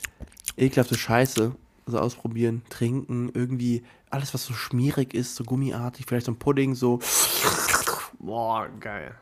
ekelhafte 0.58 0.96
Scheiße. 0.96 1.54
So 1.88 2.00
ausprobieren, 2.00 2.64
trinken, 2.70 3.30
irgendwie 3.36 3.84
alles, 4.10 4.34
was 4.34 4.46
so 4.46 4.54
schmierig 4.54 5.14
ist, 5.14 5.36
so 5.36 5.44
gummiartig, 5.44 6.08
vielleicht 6.08 6.26
so 6.26 6.32
ein 6.32 6.40
Pudding, 6.40 6.74
so. 6.74 7.00
Boah, 8.20 8.68
geil. 8.80 9.14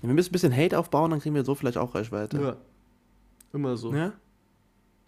Wenn 0.00 0.10
wir 0.10 0.14
müssen 0.14 0.30
ein 0.30 0.32
bisschen 0.32 0.56
Hate 0.56 0.78
aufbauen, 0.78 1.10
dann 1.10 1.20
kriegen 1.20 1.34
wir 1.34 1.44
so 1.44 1.56
vielleicht 1.56 1.76
auch 1.76 1.94
Reichweite. 1.94 2.40
Ja. 2.40 2.56
Immer 3.52 3.76
so. 3.76 3.92
Ja? 3.92 4.12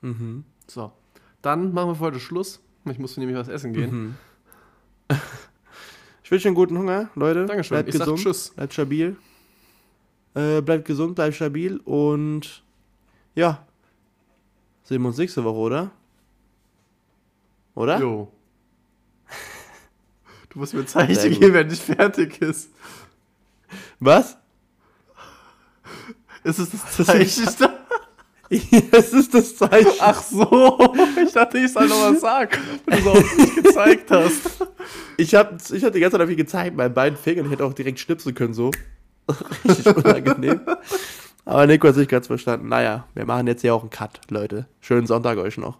Mhm. 0.00 0.44
So. 0.66 0.90
Dann 1.42 1.72
machen 1.72 1.90
wir 1.90 1.94
für 1.94 2.04
heute 2.04 2.20
Schluss. 2.20 2.60
Ich 2.84 2.98
muss 2.98 3.16
nämlich 3.16 3.36
was 3.36 3.48
essen 3.48 3.72
gehen. 3.72 4.16
Mhm. 5.10 5.16
Ich 6.32 6.34
wünsche 6.36 6.48
einen 6.48 6.54
guten 6.54 6.78
Hunger, 6.78 7.10
Leute. 7.14 7.44
Dankeschön. 7.44 7.74
Bleibt 7.74 7.90
Ich 7.90 8.00
gesund. 8.00 8.18
Tschüss. 8.18 8.52
Bleibt 8.56 8.72
stabil. 8.72 9.16
Äh, 10.32 10.62
bleibt 10.62 10.86
gesund, 10.86 11.14
bleibt 11.14 11.34
stabil 11.36 11.76
und 11.84 12.64
ja. 13.34 13.66
Sehen 14.82 15.02
wir 15.02 15.08
uns 15.08 15.18
nächste 15.18 15.44
Woche, 15.44 15.58
oder? 15.58 15.90
Oder? 17.74 18.00
Jo. 18.00 18.32
Du 20.48 20.58
musst 20.58 20.72
mir 20.72 20.80
ein 20.80 20.86
Zeichen 20.86 21.38
geben, 21.38 21.52
wenn 21.52 21.66
nicht 21.66 21.82
fertig 21.82 22.40
ist. 22.40 22.70
Was? 24.00 24.38
Ist 26.44 26.58
es 26.58 26.70
das 26.70 27.06
Zeichen? 27.06 27.76
das 28.90 29.12
ist 29.12 29.32
das 29.34 29.56
Zeichen. 29.56 29.92
Ach 30.00 30.22
so. 30.22 30.94
Ich 31.24 31.32
dachte, 31.32 31.58
ich 31.58 31.72
soll 31.72 31.88
noch 31.88 32.12
was 32.12 32.20
sagen, 32.20 32.58
wenn 32.86 32.98
du 32.98 33.04
so 33.04 33.10
auf 33.10 33.36
mich 33.36 33.54
gezeigt 33.54 34.10
hast. 34.10 34.66
Ich 35.16 35.34
habe 35.34 35.56
ich 35.72 35.84
hab 35.84 35.92
die 35.92 36.00
ganze 36.00 36.16
Zeit 36.16 36.24
auf 36.24 36.30
ihn 36.30 36.36
gezeigt, 36.36 36.76
meinen 36.76 36.92
beiden 36.92 37.16
Fingern. 37.16 37.46
Ich 37.46 37.52
hätte 37.52 37.64
auch 37.64 37.72
direkt 37.72 37.98
schnipsen 38.00 38.34
können, 38.34 38.52
so. 38.52 38.70
Richtig 39.64 39.86
unangenehm. 39.86 40.60
Aber 41.44 41.66
Nico 41.66 41.88
hat 41.88 41.94
sich 41.94 42.08
ganz 42.08 42.26
verstanden. 42.26 42.68
Naja, 42.68 43.06
wir 43.14 43.24
machen 43.24 43.46
jetzt 43.46 43.62
hier 43.62 43.74
auch 43.74 43.80
einen 43.80 43.90
Cut, 43.90 44.20
Leute. 44.30 44.66
Schönen 44.80 45.06
Sonntag 45.06 45.38
euch 45.38 45.56
noch. 45.56 45.78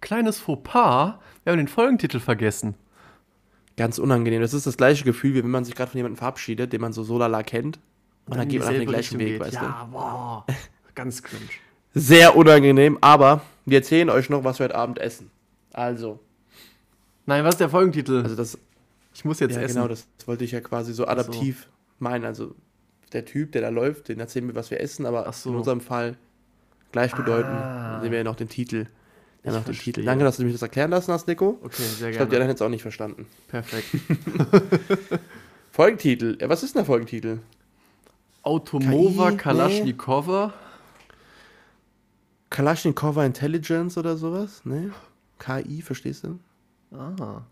Kleines 0.00 0.38
Fauxpas. 0.40 1.18
Wir 1.44 1.52
haben 1.52 1.58
den 1.58 1.68
Folgentitel 1.68 2.18
vergessen. 2.18 2.74
Ganz 3.76 3.98
unangenehm. 3.98 4.40
Das 4.42 4.54
ist 4.54 4.66
das 4.66 4.76
gleiche 4.76 5.04
Gefühl, 5.04 5.34
wie 5.34 5.42
wenn 5.42 5.50
man 5.50 5.64
sich 5.64 5.74
gerade 5.74 5.90
von 5.90 5.98
jemandem 5.98 6.18
verabschiedet, 6.18 6.72
den 6.72 6.80
man 6.80 6.92
so 6.92 7.02
so 7.04 7.18
lala 7.18 7.42
kennt. 7.42 7.78
Und 8.26 8.36
dann, 8.36 8.48
geht 8.48 8.60
man 8.60 8.68
auf 8.68 8.74
den 8.74 8.88
gleichen 8.88 9.18
Weg, 9.18 9.28
geht. 9.28 9.40
weißt 9.40 9.54
Ja, 9.54 9.88
boah. 9.90 10.44
Ganz 10.94 11.22
cringe. 11.22 11.42
Sehr 11.94 12.36
unangenehm, 12.36 12.98
aber 13.00 13.42
wir 13.66 13.78
erzählen 13.78 14.10
euch 14.10 14.30
noch, 14.30 14.44
was 14.44 14.58
wir 14.58 14.64
heute 14.64 14.74
Abend 14.76 14.98
essen. 14.98 15.30
Also, 15.72 16.20
Nein, 17.26 17.44
was 17.44 17.54
ist 17.54 17.60
der 17.60 17.68
Folgentitel? 17.68 18.22
also 18.22 18.34
das, 18.36 18.58
ich 19.14 19.24
muss 19.24 19.40
jetzt 19.40 19.54
ja 19.56 19.62
essen. 19.62 19.76
genau, 19.76 19.88
das 19.88 20.06
wollte 20.26 20.44
ich 20.44 20.52
ja 20.52 20.60
quasi 20.60 20.92
so 20.92 21.06
adaptiv 21.06 21.68
meinen. 21.98 22.24
Also 22.24 22.54
der 23.12 23.24
Typ, 23.24 23.52
der 23.52 23.62
da 23.62 23.68
läuft, 23.68 24.08
den 24.08 24.18
erzählen 24.20 24.46
wir, 24.48 24.54
was 24.54 24.70
wir 24.70 24.80
essen, 24.80 25.04
aber 25.06 25.30
so. 25.32 25.50
in 25.50 25.56
unserem 25.56 25.80
Fall 25.80 26.16
gleichbedeutend 26.92 27.52
Ah. 27.54 28.00
sehen 28.00 28.10
wir 28.10 28.18
ja 28.18 28.24
noch 28.24 28.36
den 28.36 28.48
Titel. 28.48 28.86
Ja, 29.44 29.52
noch 29.52 29.64
den. 29.64 29.74
Titel. 29.74 30.04
Danke, 30.04 30.24
dass 30.24 30.36
du 30.36 30.42
mich 30.44 30.52
das 30.52 30.62
erklären 30.62 30.90
lassen 30.90 31.12
hast, 31.12 31.26
Nico. 31.26 31.58
Okay, 31.62 31.82
sehr 31.82 32.10
Ich 32.10 32.16
glaube, 32.16 32.30
die 32.30 32.36
gerne. 32.36 32.44
anderen 32.44 32.48
hätten 32.48 32.56
es 32.56 32.62
auch 32.62 32.68
nicht 32.68 32.82
verstanden. 32.82 33.26
Perfekt. 33.48 33.86
Folgentitel. 35.72 36.36
Ja, 36.40 36.48
was 36.48 36.62
ist 36.62 36.74
denn 36.74 36.80
der 36.80 36.86
Folgentitel? 36.86 37.38
Automova? 38.42 39.32
Kalaschnikowa. 39.32 40.52
Kalaschnikowa 42.50 43.24
Intelligence 43.24 43.96
oder 43.96 44.16
sowas? 44.16 44.64
Ne? 44.64 44.92
KI, 45.38 45.82
verstehst 45.82 46.24
du? 46.24 46.38
Ah. 46.92 47.42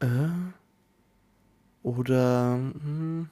Äh, 0.00 0.28
oder 1.82 2.54
hm, 2.54 3.28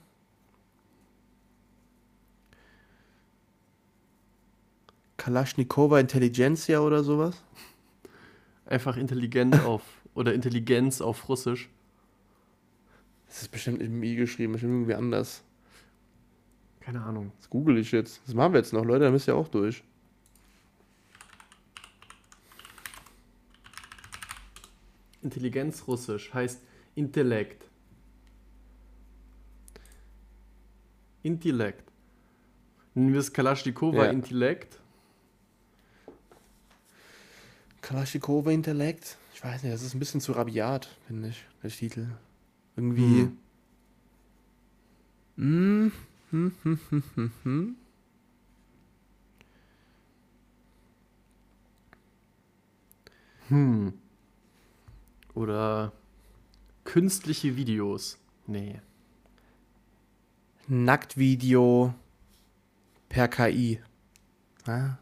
Kalaschnikowa 5.17 6.01
Intelligentsia 6.01 6.81
oder 6.81 7.01
sowas? 7.03 7.41
Einfach 8.65 8.97
intelligent 8.97 9.57
auf. 9.65 9.81
Oder 10.13 10.33
Intelligenz 10.33 10.99
auf 10.99 11.29
Russisch. 11.29 11.69
Das 13.27 13.43
ist 13.43 13.47
bestimmt 13.47 13.81
im 13.81 14.03
I 14.03 14.15
geschrieben, 14.15 14.53
bestimmt 14.53 14.73
irgendwie 14.73 14.93
anders. 14.95 15.43
Keine 16.81 17.01
Ahnung. 17.01 17.31
Das 17.39 17.49
google 17.49 17.77
ich 17.77 17.93
jetzt. 17.93 18.21
Das 18.25 18.35
machen 18.35 18.51
wir 18.51 18.59
jetzt 18.59 18.73
noch, 18.73 18.83
Leute, 18.83 19.05
da 19.05 19.11
müsst 19.11 19.27
ihr 19.27 19.35
auch 19.35 19.47
durch. 19.47 19.83
Intelligenz 25.23 25.87
Russisch 25.87 26.33
heißt 26.33 26.61
Intellekt. 26.95 27.65
Intellekt. 31.23 31.89
Nennen 32.93 33.13
wir 33.13 33.19
es 33.19 33.31
Kalaschnikowa 33.31 34.05
Ja. 34.05 34.11
Intellekt. 34.11 34.79
Kalaschnikowa 37.81 38.51
Intellekt? 38.51 39.17
Ich 39.33 39.43
weiß 39.43 39.63
nicht, 39.63 39.73
das 39.73 39.81
ist 39.81 39.93
ein 39.95 39.99
bisschen 39.99 40.21
zu 40.21 40.33
rabiat, 40.33 40.87
finde 41.07 41.29
ich, 41.29 41.45
der 41.63 41.69
Titel. 41.69 42.07
Irgendwie. 42.75 43.29
Hm. 45.37 45.91
Hm, 46.31 46.51
hm, 46.61 46.79
hm, 46.89 47.03
hm, 47.15 47.31
hm. 47.43 47.75
Hm. 53.49 53.93
Oder 55.33 55.91
künstliche 56.83 57.55
Videos. 57.55 58.17
Nee. 58.47 58.81
Nacktvideo 60.67 61.93
per 63.09 63.27
KI. 63.27 63.81
Ja. 64.65 64.97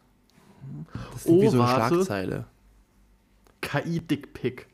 Das 0.94 1.22
ist 1.22 1.26
irgendwie 1.26 1.48
Oh, 1.48 1.52
so 1.52 1.62
eine 1.62 1.72
warte. 1.72 1.96
Schlagzeile. 1.96 2.46
KI-Dickpick. 3.62 4.67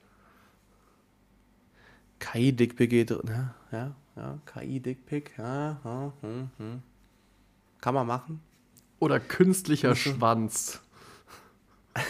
KI-Dickpick 2.20 2.90
geht. 2.90 3.10
Ja, 3.12 3.54
ja, 3.72 3.96
ja. 4.16 4.40
KI-Dickpick. 4.46 5.38
Ja, 5.38 5.80
ja, 5.84 6.14
hm, 6.22 6.50
hm. 6.58 6.82
Kann 7.82 7.94
man 7.94 8.08
machen. 8.08 8.42
Oder 9.00 9.20
künstlicher 9.20 9.96
Schwanz. 9.96 10.82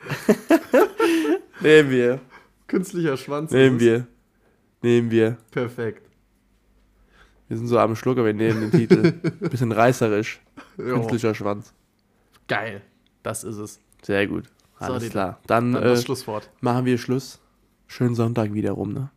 Nehmen 1.60 1.90
wir. 1.90 2.20
Künstlicher 2.66 3.16
Schwanz. 3.16 3.50
Nehmen 3.50 3.80
wir. 3.80 4.06
Nehmen 4.82 5.10
wir. 5.10 5.36
Perfekt. 5.50 6.08
Wir 7.48 7.56
sind 7.56 7.66
so 7.66 7.78
am 7.78 7.96
Schluck, 7.96 8.16
aber 8.18 8.28
wir 8.28 8.34
nehmen 8.34 8.60
den 8.60 8.70
Titel. 8.70 9.12
Bisschen 9.40 9.72
reißerisch. 9.72 10.40
Künstlicher 10.76 11.34
Schwanz. 11.34 11.74
Geil. 12.48 12.82
Das 13.22 13.44
ist 13.44 13.56
es. 13.56 13.80
Sehr 14.02 14.26
gut. 14.26 14.44
So, 14.78 14.86
Alles 14.86 15.02
die- 15.04 15.08
klar. 15.10 15.40
Dann, 15.46 15.72
Dann 15.72 15.82
äh, 15.82 15.96
Schlusswort. 15.96 16.48
machen 16.60 16.84
wir 16.86 16.96
Schluss. 16.96 17.40
Schönen 17.86 18.14
Sonntag 18.14 18.54
wiederum, 18.54 18.92
ne? 18.92 19.10